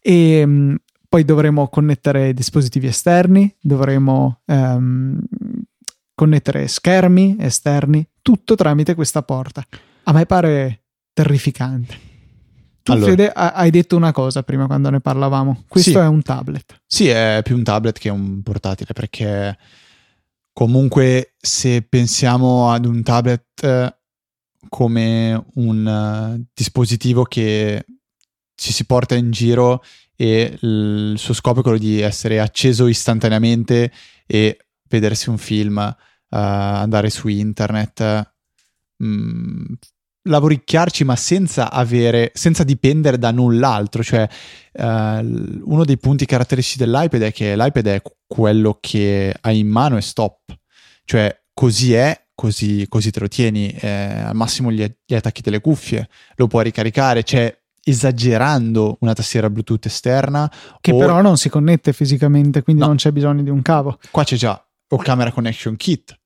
[0.00, 0.76] e mh,
[1.12, 5.20] poi dovremo connettere dispositivi esterni, dovremo ehm,
[6.14, 9.64] connettere schermi esterni, tutto tramite questa porta.
[10.04, 12.10] A me pare terrificante.
[12.82, 13.10] Tu, Allora.
[13.10, 15.64] Fede, ha- hai detto una cosa prima quando ne parlavamo.
[15.68, 15.96] Questo Sì.
[15.96, 16.82] è un tablet.
[16.86, 19.56] Sì, è più un tablet che un portatile perché
[20.52, 23.96] comunque se pensiamo ad un tablet eh,
[24.68, 27.84] come un eh, dispositivo che
[28.54, 29.82] ci si porta in giro
[30.16, 33.90] e il suo scopo è quello di essere acceso istantaneamente
[34.26, 34.56] e
[34.98, 35.94] vedersi un film, eh,
[36.30, 38.32] andare su internet,
[39.02, 39.64] mm,
[40.24, 44.28] lavoricchiarci ma senza avere, senza dipendere da null'altro, cioè
[44.72, 49.96] l- uno dei punti caratteristici dell'iPad è che l'iPad è quello che hai in mano
[49.96, 50.56] e stop,
[51.04, 53.88] cioè così è, così, così te lo tieni, eh,
[54.24, 59.86] al massimo gli, gli attacchi delle cuffie, lo puoi ricaricare, cioè esagerando una tastiera Bluetooth
[59.86, 60.48] esterna
[60.80, 62.88] Che o- però non si connette fisicamente, quindi No.
[62.88, 63.98] non c'è bisogno di un cavo.
[64.12, 66.18] qua c'è già o camera connection kit.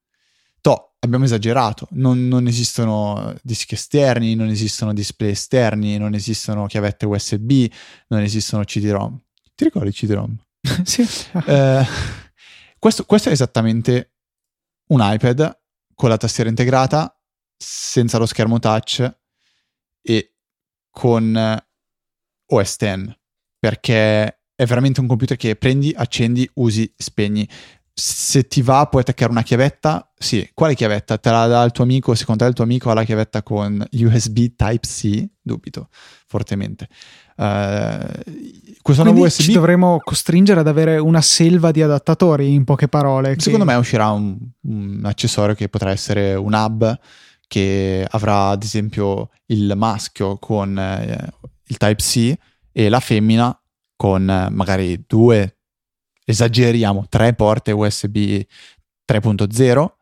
[0.61, 7.07] To, abbiamo esagerato, non, non esistono dischi esterni, non esistono display esterni, non esistono chiavette
[7.07, 7.71] USB,
[8.09, 9.21] non esistono CD-ROM.
[9.55, 10.37] Ti ricordi CD-ROM?
[10.85, 11.07] sì.
[11.47, 11.87] Eh,
[12.79, 14.15] questo, questo è esattamente
[14.89, 15.59] un iPad
[15.95, 17.17] con la tastiera integrata,
[17.57, 19.19] senza lo schermo touch
[20.03, 20.35] e
[20.91, 21.65] con
[22.47, 23.19] OS X,
[23.59, 27.47] perché è veramente un computer che prendi, accendi, usi, spegni.
[27.99, 30.13] Se ti va, puoi attaccare una chiavetta.
[30.19, 31.17] Sì, quale chiavetta?
[31.17, 32.15] Te la dà il tuo amico?
[32.15, 35.25] Secondo te il tuo amico ha la chiavetta con USB Type-C?
[35.41, 35.89] Dubito
[36.27, 36.89] fortemente.
[37.39, 38.25] Eh,
[38.83, 42.87] questo nuovo Quindi USB ci dovremo costringere ad avere una selva di adattatori, in poche
[42.89, 43.35] parole.
[43.35, 46.99] che- Secondo me uscirà un, un accessorio che potrà essere un hub
[47.49, 51.31] che avrà ad esempio il maschio con eh,
[51.69, 52.35] il Type-C
[52.73, 53.59] e la femmina
[53.97, 55.56] con eh, magari due,
[56.29, 58.43] esageriamo, tre porte USB
[59.11, 59.95] 3.0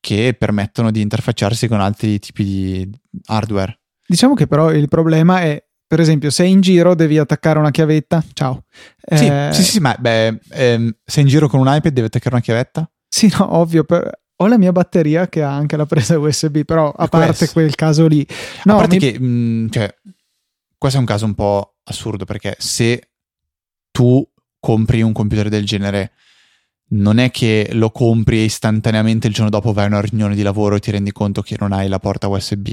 [0.00, 2.90] che permettono di interfacciarsi con altri tipi di
[3.26, 3.80] hardware.
[4.06, 8.22] Diciamo che però il problema è, per esempio, se in giro devi attaccare una chiavetta,
[8.34, 8.64] ciao.
[9.02, 12.34] Sì, Eh, sì, sì, ma beh, ehm, sei in giro con un iPad devi attaccare
[12.34, 12.88] una chiavetta?
[13.08, 13.84] Sì, no, ovvio.
[13.84, 17.74] per- Ho la mia batteria che ha anche la presa USB, però a parte quel
[17.76, 18.26] caso lì.
[18.64, 19.94] No, a parte mi- che, mh, cioè,
[20.76, 23.10] questo è un caso un po' assurdo perché se
[23.92, 24.28] tu
[24.64, 26.12] compri un computer del genere,
[26.92, 30.40] non è che lo compri e istantaneamente il giorno dopo vai a una riunione di
[30.40, 32.70] lavoro e ti rendi conto che non hai la porta USB.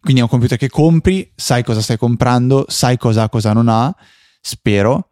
[0.00, 3.68] Quindi è un computer che compri, sai cosa stai comprando, sai cosa ha, cosa non
[3.68, 3.94] ha,
[4.40, 5.10] spero,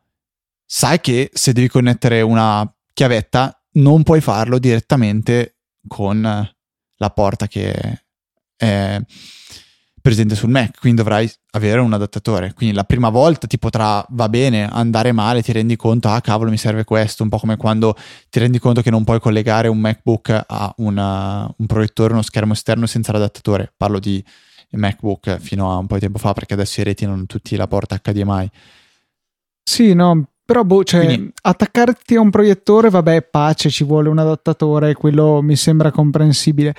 [0.64, 8.04] sai che se devi connettere una chiavetta non puoi farlo direttamente con la porta che
[8.56, 8.98] è
[10.04, 12.52] presente sul Mac, quindi dovrai avere un adattatore.
[12.52, 16.50] Quindi la prima volta ti potrà, va bene, andare male, ti rendi conto, ah cavolo
[16.50, 17.96] mi serve questo, un po' come quando
[18.28, 22.52] ti rendi conto che non puoi collegare un MacBook a una- un proiettore, uno schermo
[22.52, 23.72] esterno senza l'adattatore.
[23.74, 24.22] Parlo di
[24.72, 27.66] MacBook fino a un po' di tempo fa perché adesso i reti non tutti la
[27.66, 28.50] porta HDMI.
[29.62, 34.18] Sì, no, però boh, cioè, Quindi- attaccarti a un proiettore, vabbè, pace, ci vuole un
[34.18, 36.74] adattatore, quello mi sembra comprensibile.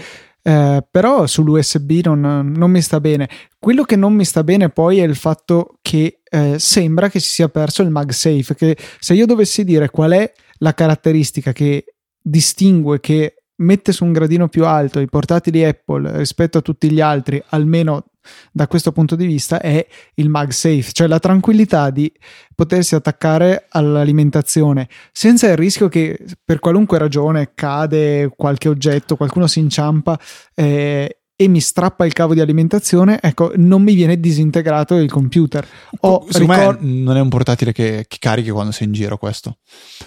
[0.47, 3.27] Eh, però sull'USB non, non, mi sta bene.
[3.58, 7.29] Quello che non mi sta bene poi è il fatto che eh, sembra che si
[7.29, 12.99] sia perso il MagSafe, che se io dovessi dire qual è la caratteristica che distingue,
[12.99, 17.41] che mette su un gradino più alto i portatili Apple rispetto a tutti gli altri,
[17.50, 18.06] almeno
[18.52, 22.12] da questo punto di vista, è il MagSafe, cioè la tranquillità di
[22.54, 29.60] potersi attaccare all'alimentazione senza il rischio che per qualunque ragione cade qualche oggetto, qualcuno si
[29.60, 30.20] inciampa.
[30.54, 35.68] Eh, e mi strappa il cavo di alimentazione, ecco, non mi viene disintegrato il computer.
[36.00, 39.18] Ho, Secondo ricor- me non è un portatile che, che carichi quando sei in giro
[39.18, 39.58] questo.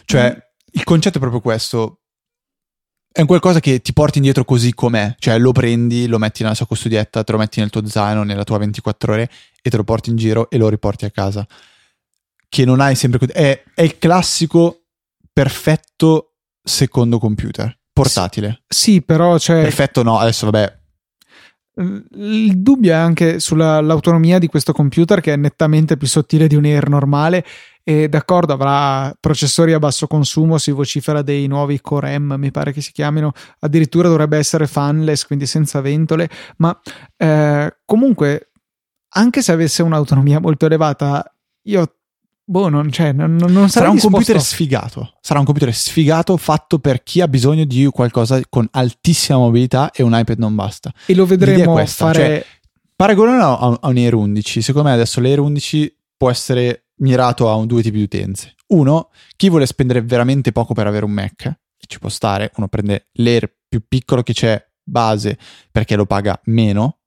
[0.07, 0.39] Cioè, mm.
[0.71, 2.01] il concetto è proprio questo
[3.11, 6.55] è un qualcosa che ti porti indietro così com'è, cioè lo prendi, lo metti nella
[6.55, 9.85] sua custodietta, te lo metti nel tuo zaino, nella tua 24 ore e te lo
[9.85, 11.47] porti in giro e lo riporti a casa.
[12.49, 13.27] Che non hai sempre...
[13.27, 14.85] È, è il classico
[15.33, 18.63] perfetto secondo computer, portatile.
[18.69, 19.63] Sì, però cioè...
[19.63, 20.78] Perfetto no, adesso vabbè,
[21.79, 26.65] il dubbio è anche sull'autonomia di questo computer che è nettamente più sottile di un
[26.65, 27.45] Air normale
[27.85, 32.73] e d'accordo avrà processori a basso consumo, si vocifera dei nuovi Core M, mi pare
[32.73, 36.79] che si chiamino, addirittura dovrebbe essere fanless, quindi senza ventole, ma
[37.17, 38.51] eh, comunque
[39.15, 41.25] anche se avesse un'autonomia molto elevata,
[41.63, 41.98] io
[42.51, 44.17] Boh, non, cioè, non, non sarà un disposto...
[44.17, 45.13] computer sfigato.
[45.21, 50.03] Sarà un computer sfigato fatto per chi ha bisogno di qualcosa con altissima mobilità e
[50.03, 50.91] un iPad non basta.
[51.05, 52.15] E lo vedremo fare.
[52.15, 52.47] Cioè,
[52.97, 54.63] paragonalo a, a un Air 11.
[54.63, 58.55] Secondo me adesso l'Air 11 può essere mirato a un, due tipi di utenze.
[58.69, 61.55] Uno, chi vuole spendere veramente poco per avere un Mac,
[61.87, 65.37] ci può stare, uno prende l'Air più piccolo che c'è base
[65.71, 67.01] perché lo paga meno.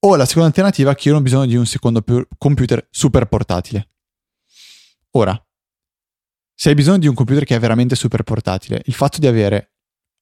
[0.00, 2.04] O la seconda alternativa, chi non ha bisogno di un secondo
[2.36, 3.88] computer super portatile.
[5.16, 5.40] Ora,
[6.54, 9.72] se hai bisogno di un computer che è veramente super portatile, il fatto di avere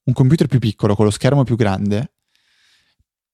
[0.05, 2.15] un computer più piccolo con lo schermo più grande,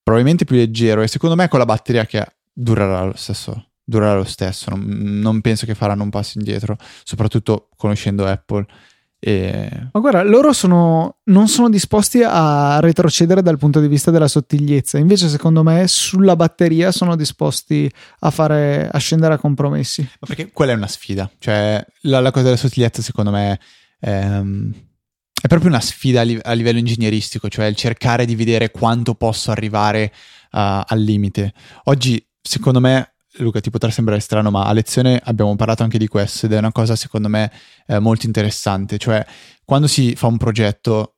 [0.01, 4.23] probabilmente più leggero e secondo me con la batteria che durerà lo stesso durerà lo
[4.23, 4.69] stesso.
[4.69, 8.65] Non, non, penso che faranno un passo indietro, soprattutto conoscendo Apple.
[9.19, 9.89] E...
[9.91, 14.97] Ma guarda, loro sono, non sono disposti a retrocedere dal punto di vista della sottigliezza,
[14.97, 20.01] invece, secondo me, sulla batteria sono disposti a, fare, a scendere a compromessi.
[20.01, 23.59] Ma perché quella è una sfida, cioè la, la cosa della sottigliezza, secondo me.
[23.99, 24.73] Ehm,
[25.41, 29.15] è proprio una sfida a, li- a, livello ingegneristico, cioè il cercare di vedere quanto
[29.15, 30.11] posso arrivare
[30.51, 31.53] uh, al limite.
[31.85, 36.07] Oggi, secondo me, Luca, ti potrà sembrare strano, ma a lezione abbiamo parlato anche di
[36.07, 37.51] questo ed è una cosa secondo me
[37.85, 39.23] eh, molto interessante, cioè
[39.63, 41.15] quando si fa un progetto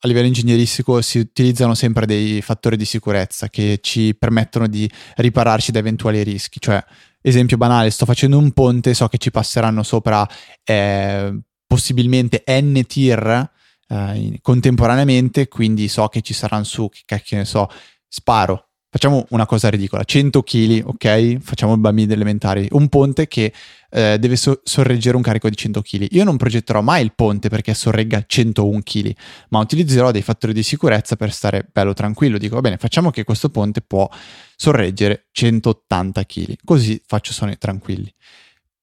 [0.00, 5.72] a livello ingegneristico si utilizzano sempre dei fattori di sicurezza che ci permettono di ripararci
[5.72, 6.84] da eventuali rischi, cioè
[7.20, 10.28] esempio banale, sto facendo un ponte, so che ci passeranno sopra
[10.62, 13.50] eh, possibilmente n tir
[13.88, 17.68] eh, contemporaneamente, quindi so che ci saranno su, che cacchio ne so,
[18.06, 21.36] sparo Facciamo una cosa ridicola, 100 kg, ok?
[21.40, 23.52] Facciamo i bambini elementari, un ponte che
[23.90, 26.06] eh, deve so- sorreggere un carico di 100 kg.
[26.12, 29.14] Io non progetterò mai il ponte perché sorregga 101 kg,
[29.50, 32.38] ma utilizzerò dei fattori di sicurezza per stare bello tranquillo.
[32.38, 34.08] Dico, va bene, facciamo che questo ponte può
[34.56, 38.10] sorreggere 180 kg, così faccio suoni tranquilli.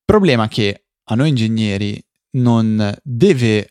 [0.06, 2.00] Problema che a noi ingegneri
[2.36, 3.70] non deve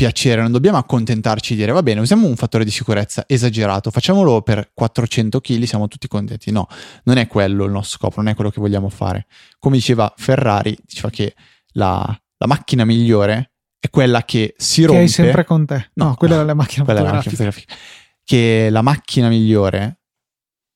[0.00, 4.40] piacere, non dobbiamo accontentarci di dire va bene, usiamo un fattore di sicurezza esagerato, facciamolo
[4.40, 6.50] per 400 kg, siamo tutti contenti.
[6.50, 6.68] No,
[7.04, 9.26] non è quello il nostro scopo, non è quello che vogliamo fare.
[9.58, 11.34] Come diceva Ferrari, diceva che
[11.72, 14.96] la, la macchina migliore è quella che si rompe.
[14.96, 15.90] Che hai sempre con te.
[15.94, 16.40] No, no quella.
[16.40, 17.74] È la macchina fotografica.
[18.24, 20.00] Che la macchina migliore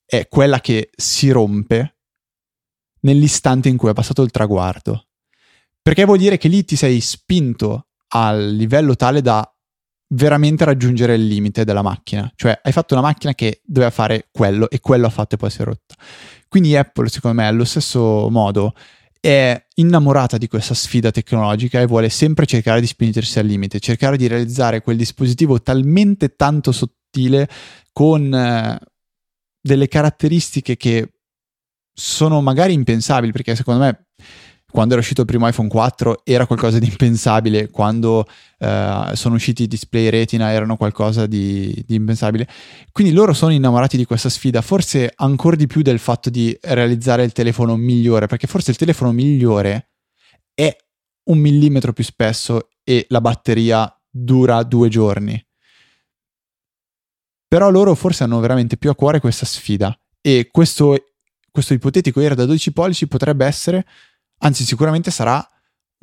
[0.05, 1.97] è quella che si rompe
[3.01, 5.07] nell'istante in cui è passato il traguardo.
[5.81, 9.49] Perché vuol dire che lì ti sei spinto al livello tale da
[10.15, 12.31] veramente raggiungere il limite della macchina.
[12.35, 15.51] Cioè, hai fatto una macchina che doveva fare quello e quello ha fatto e poi
[15.51, 15.95] si è rotta.
[16.49, 18.75] Quindi Apple, secondo me, allo stesso modo
[19.21, 24.17] è innamorata di questa sfida tecnologica e vuole sempre cercare di spingersi al limite, cercare
[24.17, 27.49] di realizzare quel dispositivo talmente tanto sottile
[27.91, 28.79] con eh,
[29.61, 31.15] delle caratteristiche che
[31.93, 34.07] sono magari impensabili, perché secondo me
[34.75, 38.27] quando era uscito il primo iPhone 4 era qualcosa di impensabile, quando
[38.59, 42.49] eh, sono usciti i display retina erano qualcosa di, di, impensabile.
[42.91, 47.23] Quindi loro sono innamorati di questa sfida, forse ancora di più del fatto di realizzare
[47.23, 49.91] il telefono migliore, perché forse il telefono migliore
[50.53, 50.77] è
[51.31, 55.41] un millimetro più spesso e la batteria dura due giorni.
[57.47, 60.97] Però loro forse hanno veramente più a cuore questa sfida e questo,
[61.49, 63.87] questo ipotetico era da 12 pollici potrebbe essere
[64.39, 65.47] Anzi, sicuramente sarà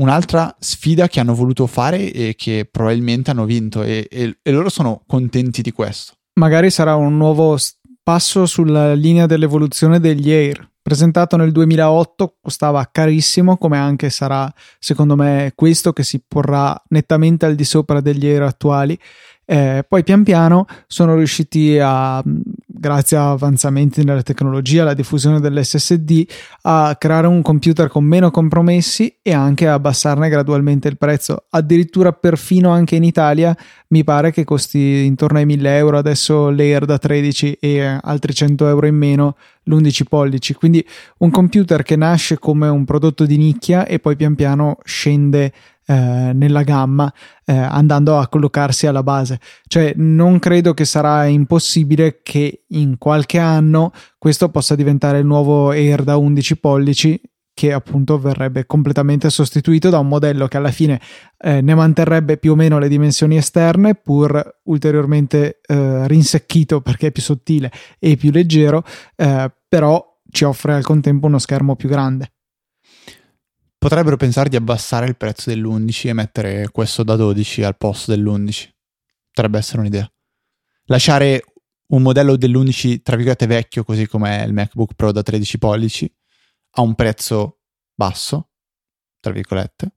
[0.01, 4.69] un'altra sfida che hanno voluto fare e che probabilmente hanno vinto e, e, e loro
[4.69, 6.13] sono contenti di questo.
[6.39, 7.57] magari sarà un nuovo
[8.03, 10.69] passo sulla linea dell'evoluzione degli Air.
[10.81, 17.45] Presentato nel 2008 costava carissimo, come anche sarà secondo me questo che si porrà nettamente
[17.45, 18.97] al di sopra degli Air attuali
[19.51, 22.23] eh, poi pian piano sono riusciti a,
[22.81, 26.27] grazie a avanzamenti nella tecnologia, la diffusione dell'SSD,
[26.63, 31.45] a creare un computer con meno compromessi e anche a abbassarne gradualmente il prezzo.
[31.51, 33.55] Addirittura perfino anche in Italia
[33.91, 38.67] mi pare che costi intorno ai 1000 euro adesso l'Air da 13 e altri 100
[38.67, 40.53] euro in meno l'11 pollici.
[40.53, 40.85] Quindi
[41.19, 45.51] un computer che nasce come un prodotto di nicchia e poi pian piano scende
[45.85, 47.11] eh, nella gamma
[47.43, 49.39] eh, andando a collocarsi alla base.
[49.67, 55.71] Cioè non credo che sarà impossibile che in qualche anno questo possa diventare il nuovo
[55.71, 57.21] Air da 11 pollici
[57.53, 60.99] che appunto verrebbe completamente sostituito da un modello che alla fine
[61.37, 67.11] eh, ne manterrebbe più o meno le dimensioni esterne pur ulteriormente eh, rinsecchito perché è
[67.11, 68.83] più sottile e più leggero
[69.15, 72.31] eh, però ci offre al contempo uno schermo più grande
[73.81, 78.69] Potrebbero pensare di abbassare il prezzo dell'11 e mettere questo da 12 al posto dell'11.
[79.33, 80.07] Potrebbe essere un'idea.
[80.83, 81.41] Lasciare
[81.87, 86.15] un modello dell'11 tra virgolette vecchio, così come il MacBook Pro da 13 pollici,
[86.71, 87.59] a un prezzo
[87.93, 88.49] basso,
[89.19, 89.93] tra virgolette,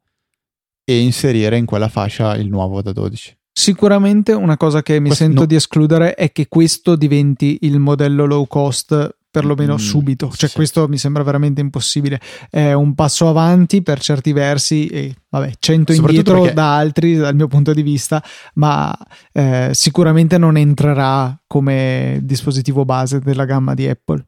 [0.85, 3.39] e inserire in quella fascia il nuovo da 12.
[3.57, 5.47] Sicuramente una cosa che mi questo sento no.
[5.47, 10.31] di escludere è che questo diventi il modello low cost perlomeno mm, subito.
[10.33, 10.55] Cioè, sì.
[10.55, 12.20] questo mi sembra veramente impossibile.
[12.49, 16.55] È un passo avanti per certi versi e vabbè, cento indietro perché...
[16.55, 18.22] da altri dal mio punto di vista,
[18.55, 18.97] ma
[19.33, 24.25] eh, sicuramente non entrerà come dispositivo base della gamma di Apple.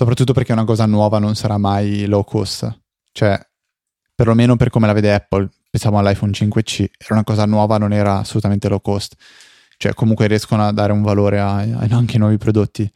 [0.00, 2.66] Soprattutto perché una cosa nuova non sarà mai low cost.
[3.12, 3.38] Cioè,
[4.14, 8.16] perlomeno per come la vede Apple, pensiamo all'iPhone 5C, era una cosa nuova, non era
[8.16, 9.14] assolutamente low cost.
[9.76, 12.90] Cioè, comunque riescono a dare un valore a, a anche ai nuovi prodotti,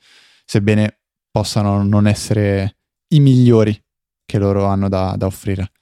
[0.47, 1.01] sebbene
[1.31, 2.79] possano non essere
[3.09, 3.79] i migliori
[4.25, 5.73] che loro hanno da, da offrire.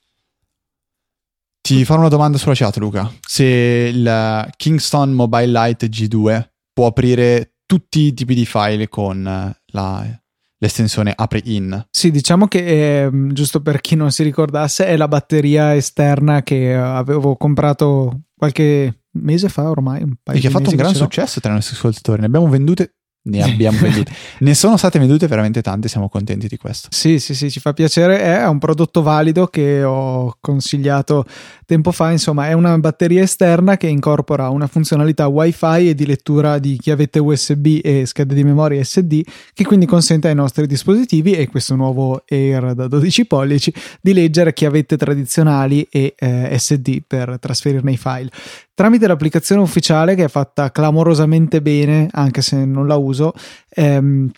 [1.61, 3.09] Ti farò una domanda sulla chat, Luca.
[3.25, 9.23] Se il Kingston Mobile Lite G2 può aprire tutti i tipi di file con
[9.67, 10.22] la,
[10.63, 11.87] l'estensione apri in.
[11.91, 16.73] Sì, diciamo che è, giusto per chi non si ricordasse, è la batteria esterna che
[16.73, 20.03] avevo comprato qualche mese fa ormai.
[20.03, 22.21] Un paio e che ha fatto un gran successo tra i nostri ascoltatori.
[22.21, 22.95] Ne abbiamo vendute
[23.25, 24.13] ne abbiamo vendute.
[24.39, 26.89] ne sono state vendute veramente tante, siamo contenti di questo.
[26.91, 28.21] Sì, sì, sì, ci fa piacere.
[28.21, 31.25] È un prodotto valido che ho consigliato
[31.67, 32.11] tempo fa.
[32.11, 37.19] Insomma, è una batteria esterna che incorpora una funzionalità WiFi e di lettura di chiavette
[37.19, 42.25] USB e schede di memoria SD, che quindi consente ai nostri dispositivi e questo nuovo
[42.29, 48.31] Air da 12 pollici di leggere chiavette tradizionali e eh, SD per trasferirne i file
[48.75, 53.33] tramite l'applicazione ufficiale che è fatta clamorosamente bene, anche se non la uso.
[53.71, 54.31] Ehm,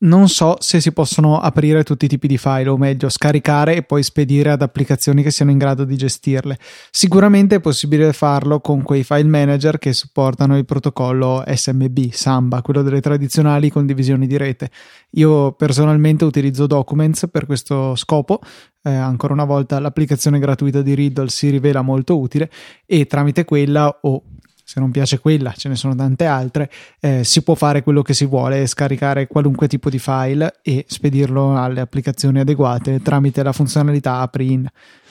[0.00, 3.82] non so se si possono aprire tutti i tipi di file, o meglio, scaricare e
[3.82, 6.58] poi spedire ad applicazioni che siano in grado di gestirle.
[6.90, 12.82] Sicuramente è possibile farlo con quei file manager che supportano il protocollo SMB, Samba, quello
[12.82, 14.70] delle tradizionali condivisioni di rete.
[15.12, 18.40] Io personalmente utilizzo Documents per questo scopo.
[18.82, 22.50] Eh, ancora una volta l'applicazione gratuita di Riddle si rivela molto utile
[22.86, 24.22] e tramite quella o
[24.66, 28.14] se non piace quella, ce ne sono tante altre, eh, si può fare quello che
[28.14, 34.18] si vuole, scaricare qualunque tipo di file e spedirlo alle applicazioni adeguate tramite la funzionalità
[34.18, 34.60] apri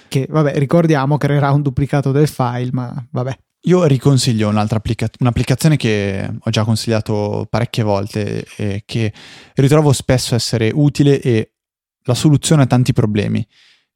[0.10, 3.38] che vabbè ricordiamo creerà un duplicato del file, ma vabbè.
[3.68, 9.14] Io riconsiglio un'altra applica- un'applicazione che ho già consigliato parecchie volte e che
[9.54, 11.54] ritrovo spesso essere utile e
[12.04, 13.48] la soluzione a tanti problemi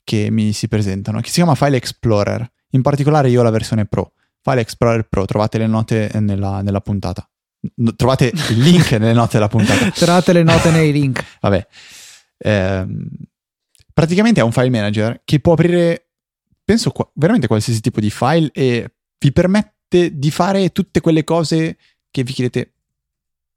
[0.05, 2.49] che mi si presentano, che si chiama File Explorer.
[2.71, 4.13] In particolare io ho la versione Pro.
[4.41, 7.29] File Explorer Pro, trovate le note nella, nella puntata.
[7.75, 9.91] No, trovate il link nelle note della puntata.
[9.91, 11.23] Trovate le note nei link.
[11.41, 11.67] Vabbè.
[12.37, 12.87] Eh,
[13.93, 16.11] praticamente è un file manager che può aprire,
[16.63, 21.77] penso, qua, veramente qualsiasi tipo di file e vi permette di fare tutte quelle cose
[22.09, 22.73] che vi chiedete,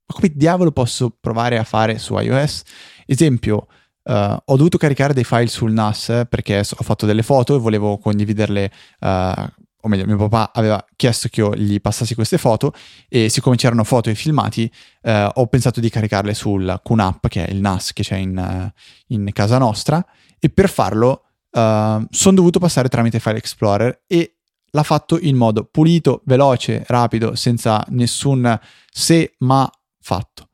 [0.07, 2.63] ma come diavolo posso provare a fare su iOS?
[3.07, 3.67] Esempio,
[4.05, 7.99] Uh, ho dovuto caricare dei file sul NAS perché ho fatto delle foto e volevo
[7.99, 9.45] condividerle uh,
[9.85, 12.73] o meglio, mio papà aveva chiesto che io gli passassi queste foto
[13.09, 14.71] e siccome c'erano foto e filmati,
[15.03, 18.81] eh, ho pensato di caricarle sul QNAP, che è il NAS che c'è in, uh,
[19.09, 20.05] in casa nostra,
[20.39, 24.37] e per farlo uh, sono dovuto passare tramite File Explorer e
[24.71, 28.59] l'ha fatto in modo pulito, veloce, rapido, senza nessun
[28.91, 29.71] se ma
[30.01, 30.49] fatto.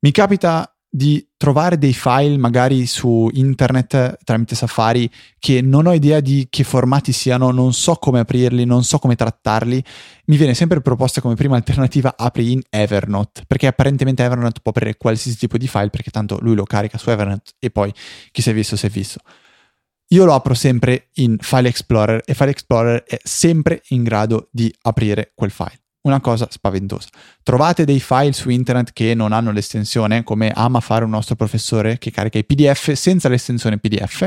[0.00, 6.20] Mi capita di trovare dei file magari su internet tramite Safari che non ho idea
[6.20, 9.82] di che formati siano, non so come aprirli, non so come trattarli,
[10.26, 14.96] mi viene sempre proposta come prima alternativa apri in Evernote, perché apparentemente Evernote può aprire
[14.96, 17.92] qualsiasi tipo di file perché tanto lui lo carica su Evernote e poi
[18.30, 19.18] chi si è visto si è visto.
[20.10, 24.72] Io lo apro sempre in File Explorer e File Explorer è sempre in grado di
[24.82, 27.08] aprire quel file una cosa spaventosa.
[27.42, 31.98] Trovate dei file su internet che non hanno l'estensione, come ama fare un nostro professore
[31.98, 34.26] che carica i PDF senza l'estensione PDF.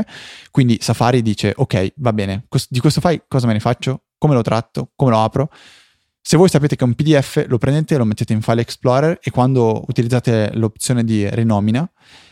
[0.50, 4.02] Quindi Safari dice: Ok, va bene, di questo file cosa me ne faccio?
[4.18, 4.90] Come lo tratto?
[4.94, 5.50] Come lo apro?
[6.20, 9.30] Se voi sapete che è un PDF, lo prendete, lo mettete in File Explorer e
[9.30, 11.90] quando utilizzate l'opzione di rinomina,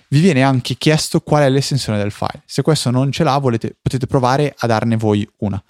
[0.08, 2.42] vi viene anche chiesto qual è l'estensione del file.
[2.44, 5.62] Se questo non ce l'ha, volete, potete provare a darne voi una.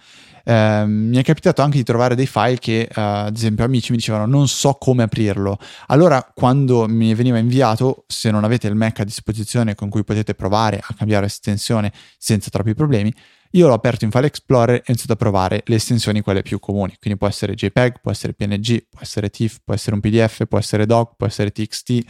[0.49, 3.97] Eh, mi è capitato anche di trovare dei file che, eh, ad esempio, amici mi
[3.97, 5.59] dicevano non so come aprirlo.
[5.89, 10.35] Allora, quando mi veniva inviato, se non avete il Mac a disposizione con cui potete
[10.37, 13.13] provare a cambiare estensione senza troppi problemi,
[13.53, 16.61] io l'ho aperto in File Explorer e ho iniziato a provare le estensioni quelle più
[16.61, 16.97] comuni.
[17.01, 20.59] Quindi può essere JPEG, può essere PNG, può essere TIFF, può essere un PDF, può
[20.59, 22.01] essere DOC, può essere TXT.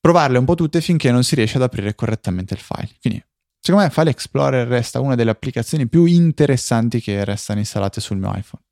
[0.00, 2.88] Provarle un po' tutte finché non si riesce ad aprire correttamente il file.
[3.02, 3.22] Quindi
[3.60, 8.32] Secondo me File Explorer resta una delle applicazioni più interessanti che restano installate sul mio
[8.34, 8.62] iPhone.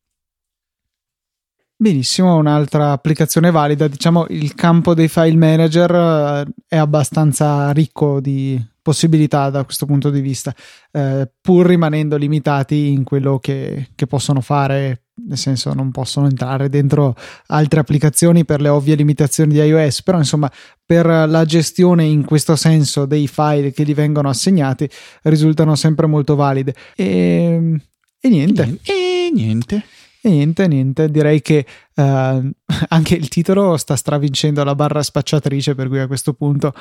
[1.80, 8.60] Benissimo, un'altra applicazione valida, diciamo il campo dei file manager eh, è abbastanza ricco di
[8.82, 10.52] possibilità da questo punto di vista,
[10.90, 16.68] eh, pur rimanendo limitati in quello che, che possono fare nel senso non possono entrare
[16.68, 17.14] dentro
[17.48, 20.50] altre applicazioni per le ovvie limitazioni di iOS, però insomma
[20.84, 24.88] per la gestione in questo senso dei file che gli vengono assegnati
[25.22, 26.74] risultano sempre molto valide.
[26.96, 27.80] E,
[28.20, 28.78] e niente.
[28.82, 29.84] E niente.
[30.20, 31.64] E niente, niente, direi che
[31.94, 32.02] uh,
[32.88, 36.72] anche il titolo sta stravincendo la barra spacciatrice, per cui a questo punto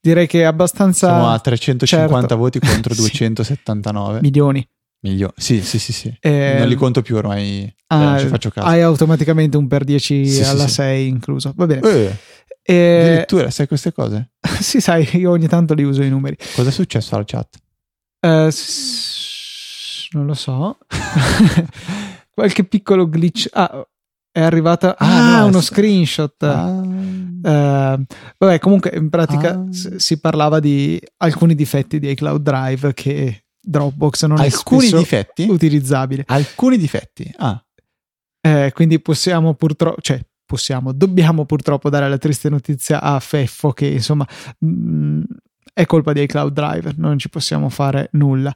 [0.00, 1.08] direi che è abbastanza...
[1.08, 2.36] Siamo a 350 certo.
[2.36, 4.16] voti contro 279.
[4.16, 4.20] sì.
[4.22, 4.66] Milioni.
[5.08, 5.34] Migliore.
[5.36, 6.16] Sì, sì, sì, sì.
[6.20, 7.72] Eh, non li conto più ormai.
[7.88, 8.66] Ah, non ci faccio caso.
[8.66, 11.08] Hai automaticamente un per 10 sì, alla sì, 6 sì.
[11.08, 11.52] incluso.
[11.56, 11.80] Va bene.
[11.88, 12.16] Eh,
[12.62, 14.32] eh, addirittura sai queste cose?
[14.60, 16.36] sì, sai, io ogni tanto li uso i numeri.
[16.54, 17.56] Cosa è successo alla chat?
[18.20, 20.78] Uh, s- non lo so.
[22.34, 23.48] Qualche piccolo glitch.
[23.52, 23.86] Ah,
[24.32, 26.42] è arrivata ah, ah no, uno screenshot.
[26.42, 26.66] Ah.
[26.66, 28.04] Uh,
[28.38, 29.66] vabbè, comunque in pratica ah.
[29.70, 35.46] si parlava di alcuni difetti di iCloud Drive che Dropbox non Alcuni è difetti?
[35.48, 36.22] utilizzabile.
[36.26, 37.28] Alcuni difetti.
[37.38, 37.60] Ah.
[38.40, 43.86] Eh, quindi possiamo purtroppo, cioè possiamo, dobbiamo purtroppo dare la triste notizia a Feffo che
[43.86, 44.24] insomma
[44.58, 45.22] mh, mm,
[45.72, 48.54] è colpa di iCloud Drive, non ci possiamo fare nulla.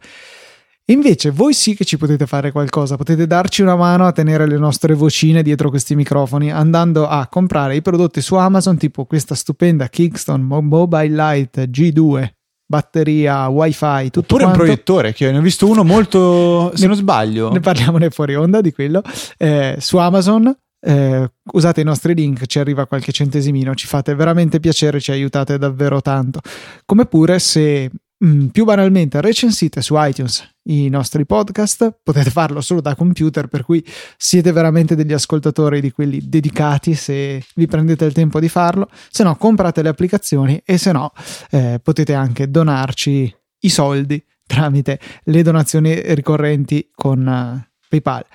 [0.87, 4.59] Invece voi sì che ci potete fare qualcosa, potete darci una mano a tenere le
[4.59, 9.89] nostre vocine dietro questi microfoni andando a comprare i prodotti su Amazon tipo questa stupenda
[9.89, 12.39] Kingston Mobile Light G2
[12.71, 14.61] batteria, wifi, tutto Oppure quanto.
[14.61, 17.51] un proiettore, che ne ho visto uno molto, se ne, non sbaglio.
[17.51, 19.03] Ne parliamo ne fuori onda di quello.
[19.37, 24.61] Eh, su Amazon eh, usate i nostri link, ci arriva qualche centesimino, ci fate veramente
[24.61, 26.39] piacere, ci aiutate davvero tanto.
[26.87, 27.91] Come pure se
[28.23, 33.65] Mm, più banalmente, recensite su iTunes i nostri podcast, potete farlo solo da computer, per
[33.65, 33.83] cui
[34.19, 39.25] siete veramente degli ascoltatori di quelli dedicati se vi prendete il tempo di farlo, se
[39.25, 41.13] no comprate le applicazioni e se no
[41.51, 48.27] eh, potete anche donarci i soldi tramite le donazioni ricorrenti con uh, PayPal.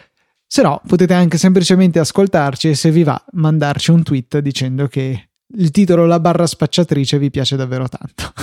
[0.48, 5.30] Se no, potete anche semplicemente ascoltarci e se vi va mandarci un tweet dicendo che
[5.58, 8.34] il titolo La barra spacciatrice vi piace davvero tanto.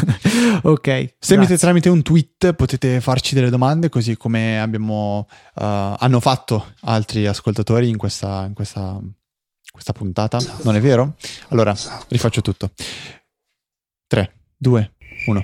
[0.68, 1.14] ok.
[1.18, 5.62] Se mi tramite un tweet potete farci delle domande così come abbiamo, uh,
[5.98, 9.00] hanno fatto altri ascoltatori in questa, in questa,
[9.70, 10.38] questa puntata.
[10.62, 11.14] Non è vero?
[11.48, 11.74] Allora,
[12.08, 12.70] rifaccio tutto.
[14.06, 14.92] 3, 2,
[15.26, 15.42] 1.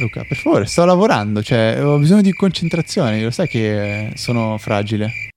[0.00, 5.29] Luca, per favore, sto lavorando, cioè ho bisogno di concentrazione, lo sai che sono fragile.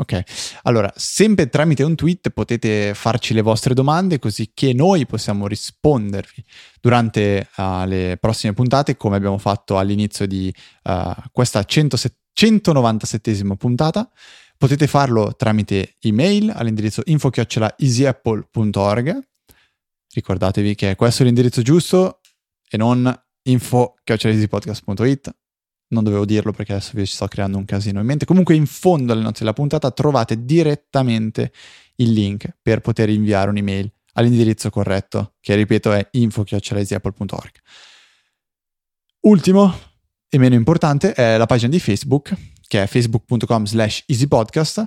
[0.00, 0.22] Ok,
[0.62, 6.44] allora, sempre tramite un tweet potete farci le vostre domande così che noi possiamo rispondervi
[6.80, 14.08] durante uh, le prossime puntate, come abbiamo fatto all'inizio di uh, questa 197esima puntata.
[14.56, 19.28] Potete farlo tramite email all'indirizzo info-easyapple.org.
[20.14, 22.20] Ricordatevi che questo è l'indirizzo giusto
[22.70, 25.37] e non info-easypodcast.it
[25.88, 28.24] non dovevo dirlo perché adesso vi sto creando un casino in mente.
[28.24, 31.52] Comunque in fondo alle note della puntata trovate direttamente
[31.96, 37.52] il link per poter inviare un'email all'indirizzo corretto, che ripeto è info.apple.org.
[39.20, 39.78] Ultimo
[40.28, 42.34] e meno importante è la pagina di Facebook,
[42.66, 44.84] che è facebook.com slash easypodcast.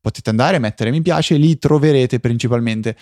[0.00, 2.96] Potete andare mettere mi piace, lì troverete principalmente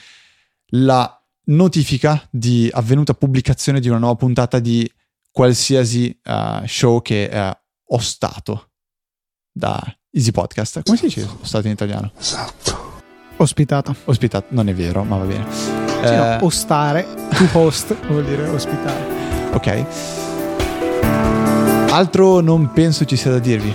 [0.72, 4.90] la notifica di avvenuta pubblicazione di una nuova puntata di
[5.30, 8.70] qualsiasi uh, show che uh, ho stato
[9.52, 10.82] da Easy Podcast.
[10.82, 12.12] Come si dice stato in italiano?
[12.18, 12.98] Esatto.
[13.36, 13.94] Ospitato.
[14.04, 15.46] Ospitato, non è vero, ma va bene.
[15.50, 19.52] Sì, eh, no, ostare, to host vuol dire ospitare.
[19.52, 19.84] Ok.
[21.90, 23.74] Altro non penso ci sia da dirvi,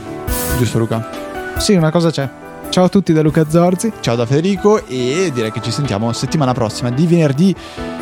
[0.57, 1.09] giusto Luca?
[1.57, 2.44] Sì, una cosa c'è.
[2.75, 3.89] Ciao a tutti da Luca Zorzi.
[4.01, 7.55] Ciao da Federico e direi che ci sentiamo settimana prossima di venerdì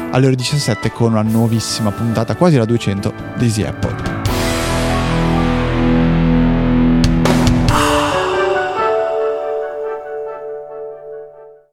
[0.09, 4.22] alle ore 17 con una nuovissima puntata, quasi la 200 di Easy Apple.